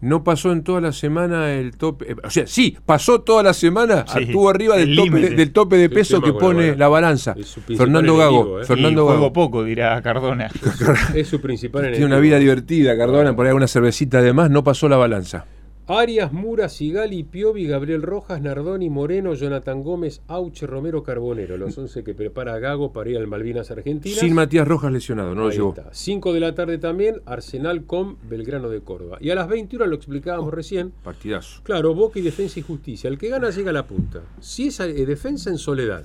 No 0.00 0.22
pasó 0.22 0.52
en 0.52 0.62
toda 0.62 0.80
la 0.80 0.92
semana 0.92 1.52
el 1.54 1.76
tope. 1.76 2.12
eh, 2.12 2.16
o 2.22 2.30
sea, 2.30 2.46
sí, 2.46 2.76
pasó 2.86 3.22
toda 3.22 3.42
la 3.42 3.52
semana, 3.52 4.04
Sí, 4.06 4.20
estuvo 4.22 4.48
arriba 4.48 4.76
del 4.76 4.90
el 4.90 4.96
tope, 4.96 5.08
límite. 5.10 5.34
del 5.34 5.52
tope 5.52 5.76
de 5.76 5.90
peso 5.90 6.18
sí, 6.18 6.22
que 6.22 6.32
pone 6.32 6.66
bueno. 6.66 6.76
la 6.76 6.86
balanza. 6.88 7.34
Fernando 7.76 8.16
Gago. 8.16 8.36
enemigo, 8.42 8.60
¿eh? 8.60 8.64
Fernando 8.64 9.00
y 9.02 9.04
juego 9.06 9.20
Gago. 9.22 9.32
poco, 9.32 9.64
dirá 9.64 10.00
Cardona. 10.00 10.48
Es 11.16 11.26
su 11.26 11.40
principal 11.40 11.82
Tiene 11.82 11.96
enemigo. 11.96 12.06
una 12.14 12.20
vida 12.20 12.38
divertida, 12.38 12.96
Cardona, 12.96 13.34
por 13.34 13.46
ahí 13.48 13.52
una 13.52 13.66
cervecita 13.66 14.18
además, 14.18 14.48
no 14.50 14.62
pasó 14.62 14.88
la 14.88 14.96
balanza. 14.96 15.46
Arias, 15.90 16.34
Mura, 16.34 16.68
Sigali, 16.68 17.24
Piovi, 17.24 17.66
Gabriel 17.66 18.02
Rojas, 18.02 18.42
Nardoni, 18.42 18.90
Moreno, 18.90 19.32
Jonathan 19.32 19.82
Gómez, 19.82 20.20
Auche, 20.28 20.66
Romero, 20.66 21.02
Carbonero. 21.02 21.56
Los 21.56 21.78
11 21.78 22.04
que 22.04 22.12
prepara 22.12 22.58
Gago 22.58 22.92
para 22.92 23.08
ir 23.08 23.16
al 23.16 23.26
Malvinas 23.26 23.70
Argentinas. 23.70 24.18
Sin 24.18 24.34
Matías 24.34 24.68
Rojas 24.68 24.92
lesionado, 24.92 25.34
no 25.34 25.44
lo 25.44 25.50
llevó. 25.50 25.70
está. 25.70 25.88
5 25.90 26.34
de 26.34 26.40
la 26.40 26.54
tarde 26.54 26.76
también, 26.76 27.22
Arsenal 27.24 27.86
con 27.86 28.18
Belgrano 28.28 28.68
de 28.68 28.82
Córdoba. 28.82 29.16
Y 29.22 29.30
a 29.30 29.34
las 29.34 29.48
21 29.48 29.86
lo 29.86 29.96
explicábamos 29.96 30.52
recién. 30.52 30.92
Partidazo. 31.02 31.62
Claro, 31.62 31.94
Boca 31.94 32.18
y 32.18 32.22
Defensa 32.22 32.60
y 32.60 32.62
Justicia. 32.62 33.08
El 33.08 33.16
que 33.16 33.30
gana 33.30 33.48
llega 33.48 33.70
a 33.70 33.72
la 33.72 33.86
punta. 33.86 34.20
Si 34.40 34.66
es 34.66 34.80
eh, 34.80 35.06
Defensa 35.06 35.48
en 35.48 35.56
Soledad. 35.56 36.04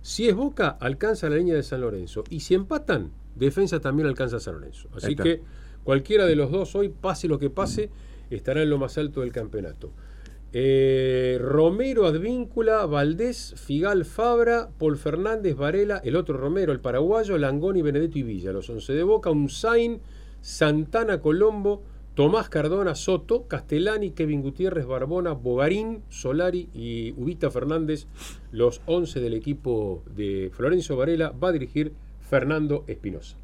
Si 0.00 0.28
es 0.28 0.36
Boca, 0.36 0.78
alcanza 0.80 1.28
la 1.28 1.38
línea 1.38 1.56
de 1.56 1.64
San 1.64 1.80
Lorenzo. 1.80 2.22
Y 2.30 2.38
si 2.38 2.54
empatan, 2.54 3.10
Defensa 3.34 3.80
también 3.80 4.06
alcanza 4.06 4.36
a 4.36 4.40
San 4.40 4.54
Lorenzo. 4.54 4.88
Así 4.94 5.16
que 5.16 5.42
cualquiera 5.82 6.24
de 6.24 6.36
los 6.36 6.52
dos 6.52 6.76
hoy, 6.76 6.88
pase 6.88 7.26
lo 7.26 7.40
que 7.40 7.50
pase, 7.50 7.90
estará 8.30 8.62
en 8.62 8.70
lo 8.70 8.78
más 8.78 8.98
alto 8.98 9.20
del 9.20 9.32
campeonato. 9.32 9.92
Eh, 10.52 11.38
Romero, 11.40 12.06
Advíncula, 12.06 12.86
Valdés, 12.86 13.54
Figal, 13.56 14.06
Fabra, 14.06 14.70
Paul 14.78 14.96
Fernández, 14.96 15.56
Varela, 15.56 16.00
el 16.04 16.16
otro 16.16 16.38
Romero, 16.38 16.72
el 16.72 16.80
paraguayo, 16.80 17.36
Langoni, 17.36 17.82
Benedetto 17.82 18.18
y 18.18 18.22
Villa. 18.22 18.52
Los 18.52 18.70
11 18.70 18.94
de 18.94 19.02
Boca, 19.02 19.30
Unzain, 19.30 20.00
Santana, 20.40 21.20
Colombo, 21.20 21.82
Tomás 22.14 22.48
Cardona, 22.48 22.94
Soto, 22.94 23.46
Castellani, 23.46 24.10
Kevin 24.10 24.42
Gutiérrez, 24.42 24.86
Barbona, 24.86 25.32
Bogarín, 25.34 26.02
Solari 26.08 26.68
y 26.72 27.12
Ubita 27.12 27.50
Fernández. 27.50 28.06
Los 28.50 28.80
11 28.86 29.20
del 29.20 29.34
equipo 29.34 30.02
de 30.16 30.50
Florencio 30.52 30.96
Varela 30.96 31.30
va 31.30 31.50
a 31.50 31.52
dirigir 31.52 31.92
Fernando 32.20 32.84
Espinosa. 32.86 33.36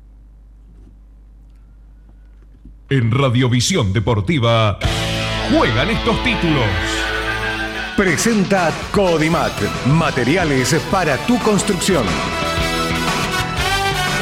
En 2.90 3.10
Radiovisión 3.10 3.94
Deportiva 3.94 4.78
juegan 5.50 5.88
estos 5.88 6.22
títulos. 6.22 6.66
Presenta 7.96 8.70
Codimat, 8.92 9.52
materiales 9.86 10.74
para 10.90 11.16
tu 11.26 11.38
construcción. 11.38 12.04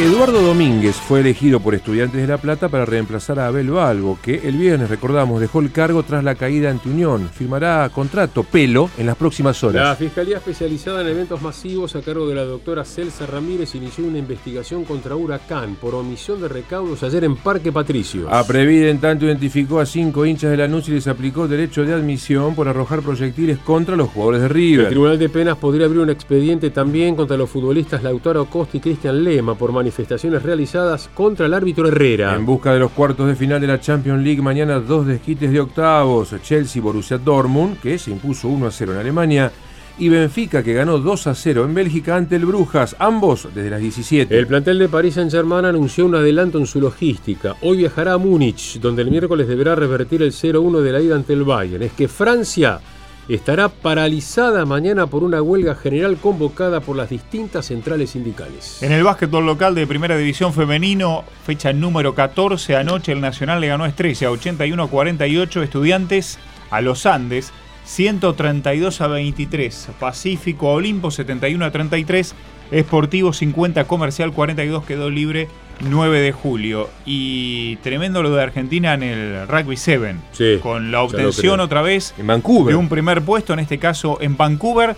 Eduardo 0.01 0.41
Domínguez 0.41 0.97
fue 0.97 1.21
elegido 1.21 1.61
por 1.61 1.75
Estudiantes 1.75 2.19
de 2.19 2.27
La 2.27 2.39
Plata 2.39 2.71
para 2.71 2.87
reemplazar 2.87 3.39
a 3.39 3.49
Abel 3.49 3.71
Balbo, 3.71 4.19
que 4.23 4.49
el 4.49 4.57
viernes, 4.57 4.89
recordamos, 4.89 5.39
dejó 5.39 5.61
el 5.61 5.71
cargo 5.71 6.03
tras 6.03 6.25
la 6.25 6.35
caída 6.35 6.71
ante 6.71 6.89
Unión. 6.89 7.29
Firmará 7.33 7.89
contrato 7.91 8.43
pelo 8.43 8.89
en 8.97 9.05
las 9.05 9.17
próximas 9.17 9.63
La 9.63 9.69
horas. 9.69 9.99
Fiscalía 9.99 10.39
Especializada 10.39 11.03
en 11.03 11.09
Eventos 11.09 11.43
Masivos, 11.43 11.95
a 11.95 12.01
cargo 12.01 12.27
de 12.27 12.35
la 12.35 12.45
doctora 12.45 12.87
Celsa 12.87 13.27
Ramírez, 13.27 13.75
inició 13.75 14.07
una 14.07 14.17
investigación 14.17 14.85
contra 14.85 15.15
Huracán 15.15 15.77
por 15.77 15.95
omisión 15.95 16.41
de 16.41 16.49
recaudos 16.49 17.03
ayer 17.03 17.25
en 17.25 17.37
Parque 17.37 17.71
Patricios. 17.71 18.33
A 18.33 18.47
Previde, 18.47 18.89
en 18.89 18.99
tanto, 18.99 19.27
identificó 19.27 19.79
a 19.79 19.85
cinco 19.85 20.25
hinchas 20.25 20.51
de 20.51 20.57
Lanús 20.57 20.89
y 20.89 20.93
les 20.93 21.07
aplicó 21.07 21.47
derecho 21.47 21.85
de 21.85 21.93
admisión 21.93 22.55
por 22.55 22.67
arrojar 22.67 23.03
proyectiles 23.03 23.59
contra 23.59 23.95
los 23.95 24.09
jugadores 24.09 24.41
de 24.41 24.47
El 24.47 24.55
River. 24.55 24.89
Tribunal 24.89 25.19
de 25.19 25.29
Penas 25.29 25.59
podría 25.59 25.85
abrir 25.85 26.01
un 26.01 26.11
expediente 26.11 26.71
también 26.71 27.15
contra 27.15 27.37
los 27.37 27.51
futbolistas 27.51 28.03
Lautaro 28.03 28.47
Costa 28.47 28.79
y 28.79 28.81
Cristian 28.81 29.23
Lema 29.23 29.55
por 29.55 29.71
manifestaciones 29.83 30.45
realizadas 30.45 31.11
contra 31.13 31.47
el 31.47 31.55
árbitro 31.55 31.89
Herrera. 31.89 32.37
En 32.37 32.47
busca 32.47 32.73
de 32.73 32.79
los 32.79 32.93
cuartos 32.93 33.27
de 33.27 33.35
final 33.35 33.61
de 33.61 33.67
la 33.67 33.81
Champions 33.81 34.23
League, 34.23 34.41
mañana 34.41 34.79
dos 34.79 35.05
desquites 35.07 35.51
de 35.51 35.59
octavos. 35.59 36.33
Chelsea 36.41 36.81
Borussia 36.81 37.19
Dortmund, 37.19 37.81
que 37.81 37.99
se 37.99 38.13
impuso 38.13 38.47
1 38.47 38.69
a 38.69 38.71
0 38.71 38.93
en 38.93 38.99
Alemania, 38.99 39.53
y 39.99 40.09
Benfica, 40.09 40.63
que 40.63 40.73
ganó 40.73 40.99
2 40.99 41.27
a 41.27 41.35
0 41.35 41.65
en 41.65 41.75
Bélgica 41.75 42.15
ante 42.15 42.37
el 42.37 42.47
Brujas, 42.47 42.95
ambos 43.01 43.49
desde 43.53 43.71
las 43.71 43.81
17. 43.81 44.39
El 44.39 44.47
plantel 44.47 44.79
de 44.79 44.89
Paris 44.89 45.15
Saint-Germain 45.15 45.65
anunció 45.65 46.07
un 46.07 46.15
adelanto 46.15 46.59
en 46.59 46.67
su 46.67 46.81
logística. 46.81 47.57
Hoy 47.61 47.79
viajará 47.79 48.13
a 48.13 48.19
Múnich, 48.19 48.79
donde 48.79 49.03
el 49.03 49.11
miércoles 49.11 49.49
deberá 49.49 49.75
revertir 49.75 50.23
el 50.23 50.31
0-1 50.31 50.81
de 50.81 50.93
la 50.93 51.01
ida 51.01 51.17
ante 51.17 51.33
el 51.33 51.43
Bayern. 51.43 51.83
Es 51.83 51.93
que 51.93 52.07
Francia 52.07 52.81
estará 53.29 53.69
paralizada 53.69 54.65
mañana 54.65 55.07
por 55.07 55.23
una 55.23 55.41
huelga 55.41 55.75
general 55.75 56.17
convocada 56.17 56.81
por 56.81 56.97
las 56.97 57.11
distintas 57.11 57.67
centrales 57.67 58.11
sindicales. 58.11 58.83
En 58.83 58.93
el 58.93 59.05
básquetbol 59.05 59.47
local 59.47 59.75
de 59.75 59.87
Primera 59.87 60.17
División 60.17 60.53
Femenino, 60.53 61.25
fecha 61.45 61.73
número 61.73 62.15
14, 62.15 62.77
anoche 62.77 63.13
el 63.13 63.21
Nacional 63.21 63.61
le 63.61 63.69
ganó 63.69 63.85
a 63.85 63.89
Estrella 63.89 64.31
81-48, 64.31 65.63
Estudiantes 65.63 66.39
a 66.71 66.81
los 66.81 67.07
Andes 67.07 67.53
132 67.85 69.01
a 69.01 69.07
23, 69.09 69.89
Pacífico 69.99 70.69
a 70.69 70.75
Olimpo 70.75 71.11
71 71.11 71.65
a 71.65 71.71
33, 71.71 72.35
Esportivo 72.71 73.33
50, 73.33 73.85
Comercial 73.85 74.33
42 74.33 74.85
quedó 74.85 75.11
libre 75.11 75.49
9 75.81 76.21
de 76.21 76.33
julio. 76.33 76.89
Y 77.05 77.77
tremendo 77.77 78.23
lo 78.23 78.31
de 78.35 78.43
Argentina 78.43 78.95
en 78.95 79.03
el 79.03 79.49
Rugby 79.49 79.77
7, 79.77 80.15
Sí, 80.33 80.59
con 80.63 80.91
la 80.93 81.03
obtención 81.03 81.61
otra 81.61 81.83
vez 81.83 82.15
En 82.19 82.27
Vancouver. 82.27 82.75
de 82.75 82.79
un 82.79 82.89
primer 82.89 83.23
puesto, 83.23 83.53
en 83.53 83.59
este 83.59 83.79
caso 83.79 84.19
en 84.21 84.37
Vancouver, 84.37 84.97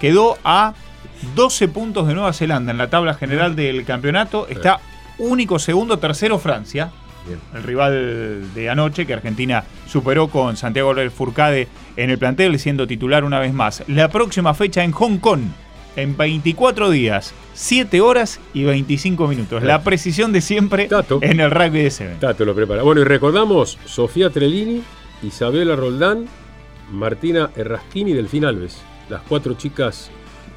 quedó 0.00 0.36
a 0.44 0.74
12 1.34 1.68
puntos 1.68 2.06
de 2.08 2.14
Nueva 2.14 2.32
Zelanda 2.32 2.72
en 2.72 2.78
la 2.78 2.90
tabla 2.90 3.14
general 3.14 3.56
del 3.56 3.84
campeonato. 3.84 4.46
Está 4.48 4.80
único 5.18 5.58
segundo, 5.58 5.98
tercero 5.98 6.38
Francia, 6.38 6.90
Bien. 7.26 7.38
el 7.54 7.62
rival 7.62 8.54
de 8.54 8.68
anoche 8.70 9.06
que 9.06 9.14
Argentina 9.14 9.64
superó 9.88 10.28
con 10.28 10.56
Santiago 10.56 10.94
del 10.94 11.10
Furcade 11.10 11.68
en 11.96 12.10
el 12.10 12.18
plantel, 12.18 12.58
siendo 12.58 12.86
titular 12.86 13.24
una 13.24 13.38
vez 13.40 13.54
más. 13.54 13.82
La 13.88 14.08
próxima 14.08 14.52
fecha 14.52 14.84
en 14.84 14.92
Hong 14.92 15.16
Kong, 15.18 15.40
en 15.96 16.16
24 16.16 16.90
días, 16.90 17.34
7 17.54 18.00
horas 18.00 18.38
y 18.54 18.64
25 18.64 19.26
minutos. 19.26 19.62
La 19.62 19.82
precisión 19.82 20.32
de 20.32 20.40
siempre 20.40 20.86
Tato. 20.86 21.18
en 21.22 21.40
el 21.40 21.50
rugby 21.50 21.82
de 21.82 21.90
Seven. 21.90 22.20
Tato 22.20 22.44
lo 22.44 22.54
prepara. 22.54 22.82
Bueno, 22.82 23.00
y 23.00 23.04
recordamos 23.04 23.78
Sofía 23.86 24.30
Trelini, 24.30 24.82
Isabela 25.22 25.74
Roldán, 25.74 26.26
Martina 26.92 27.50
Errasquini 27.56 28.12
y 28.12 28.14
Delfín 28.14 28.44
Alves. 28.44 28.78
Las 29.08 29.22
cuatro 29.22 29.54
chicas 29.54 30.10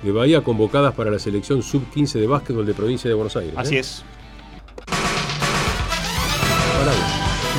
de 0.04 0.12
Bahía 0.12 0.42
convocadas 0.42 0.94
para 0.94 1.12
la 1.12 1.20
selección 1.20 1.64
sub-15 1.64 2.20
de 2.20 2.28
básquetbol 2.28 2.66
de 2.66 2.74
provincia 2.74 3.10
de 3.10 3.16
Buenos 3.16 3.36
Aires. 3.36 3.54
Así 3.56 3.76
¿eh? 3.76 3.80
es. 3.80 4.04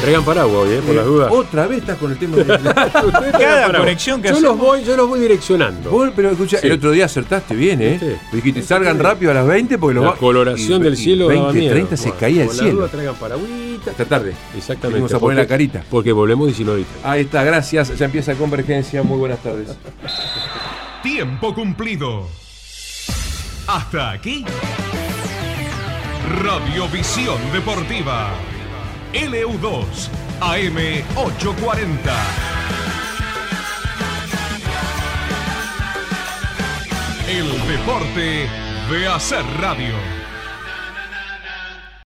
Paraguas 0.01 0.57
hoy, 0.67 0.75
¿eh? 0.75 0.83
por 0.85 0.95
las 0.95 1.05
dudas. 1.05 1.31
Otra 1.31 1.67
vez 1.67 1.79
estás 1.81 1.99
con 1.99 2.11
el 2.11 2.19
tema 2.19 2.37
de 2.39 2.45
Cada 3.33 3.79
conexión 3.79 4.21
que 4.23 4.29
yo 4.29 4.35
hacemos- 4.35 4.43
los 4.57 4.59
voy, 4.59 4.83
yo 4.85 4.97
los 4.97 5.09
voy 5.09 5.21
direccionando. 5.21 5.91
Vos, 5.91 6.11
pero 6.17 6.31
escucha, 6.31 6.59
Sí. 6.59 6.67
el 6.67 6.73
otro 6.75 6.91
día 6.91 7.05
acertaste 7.05 7.55
bien, 7.55 7.81
¿eh? 7.83 7.91
¿Viste? 7.93 8.07
Dijiste, 8.33 8.61
¿Viste? 8.61 8.63
salgan 8.63 8.99
rápido 8.99 9.31
a 9.31 9.35
las 9.35 9.47
20 9.47 9.79
porque 9.79 9.95
los 9.95 10.05
La 10.05 10.11
va- 10.13 10.17
coloración 10.17 10.81
y- 10.81 10.85
del 10.85 10.95
y 10.95 10.97
cielo 10.97 11.29
daba 11.29 11.43
20, 11.53 11.59
miedo. 11.59 11.73
30 11.75 11.97
se 11.97 12.05
Bueno, 12.09 12.21
caía 12.21 12.43
el 12.45 12.51
cielo. 12.51 12.73
duda, 12.73 12.89
traigan 12.89 13.15
paragüita. 13.17 13.91
Esta 13.91 14.05
tarde. 14.07 14.35
Exactamente. 14.57 14.89
Venimos 14.95 15.15
a 15.15 15.19
poner 15.19 15.37
porque- 15.37 15.43
la 15.43 15.47
carita. 15.49 15.85
Porque 15.91 16.13
volvemos 16.13 16.47
19 16.47 16.81
y 16.81 16.85
30. 16.85 17.11
Ahí 17.11 17.21
está, 17.23 17.45
gracias. 17.45 17.97
Ya 17.99 18.05
empieza 18.07 18.35
Convergencia. 18.35 19.03
Muy 19.03 19.19
buenas 19.19 19.39
tardes. 19.43 19.69
Tiempo 21.03 21.55
cumplido. 21.55 22.27
Hasta 23.67 24.11
aquí. 24.13 24.45
Radiovisión 26.43 27.39
Deportiva. 27.53 28.31
LU2 29.13 30.09
AM840. 30.41 31.91
El 37.29 37.49
deporte 37.69 38.49
de 38.91 39.09
hacer 39.09 39.45
radio. 39.61 40.20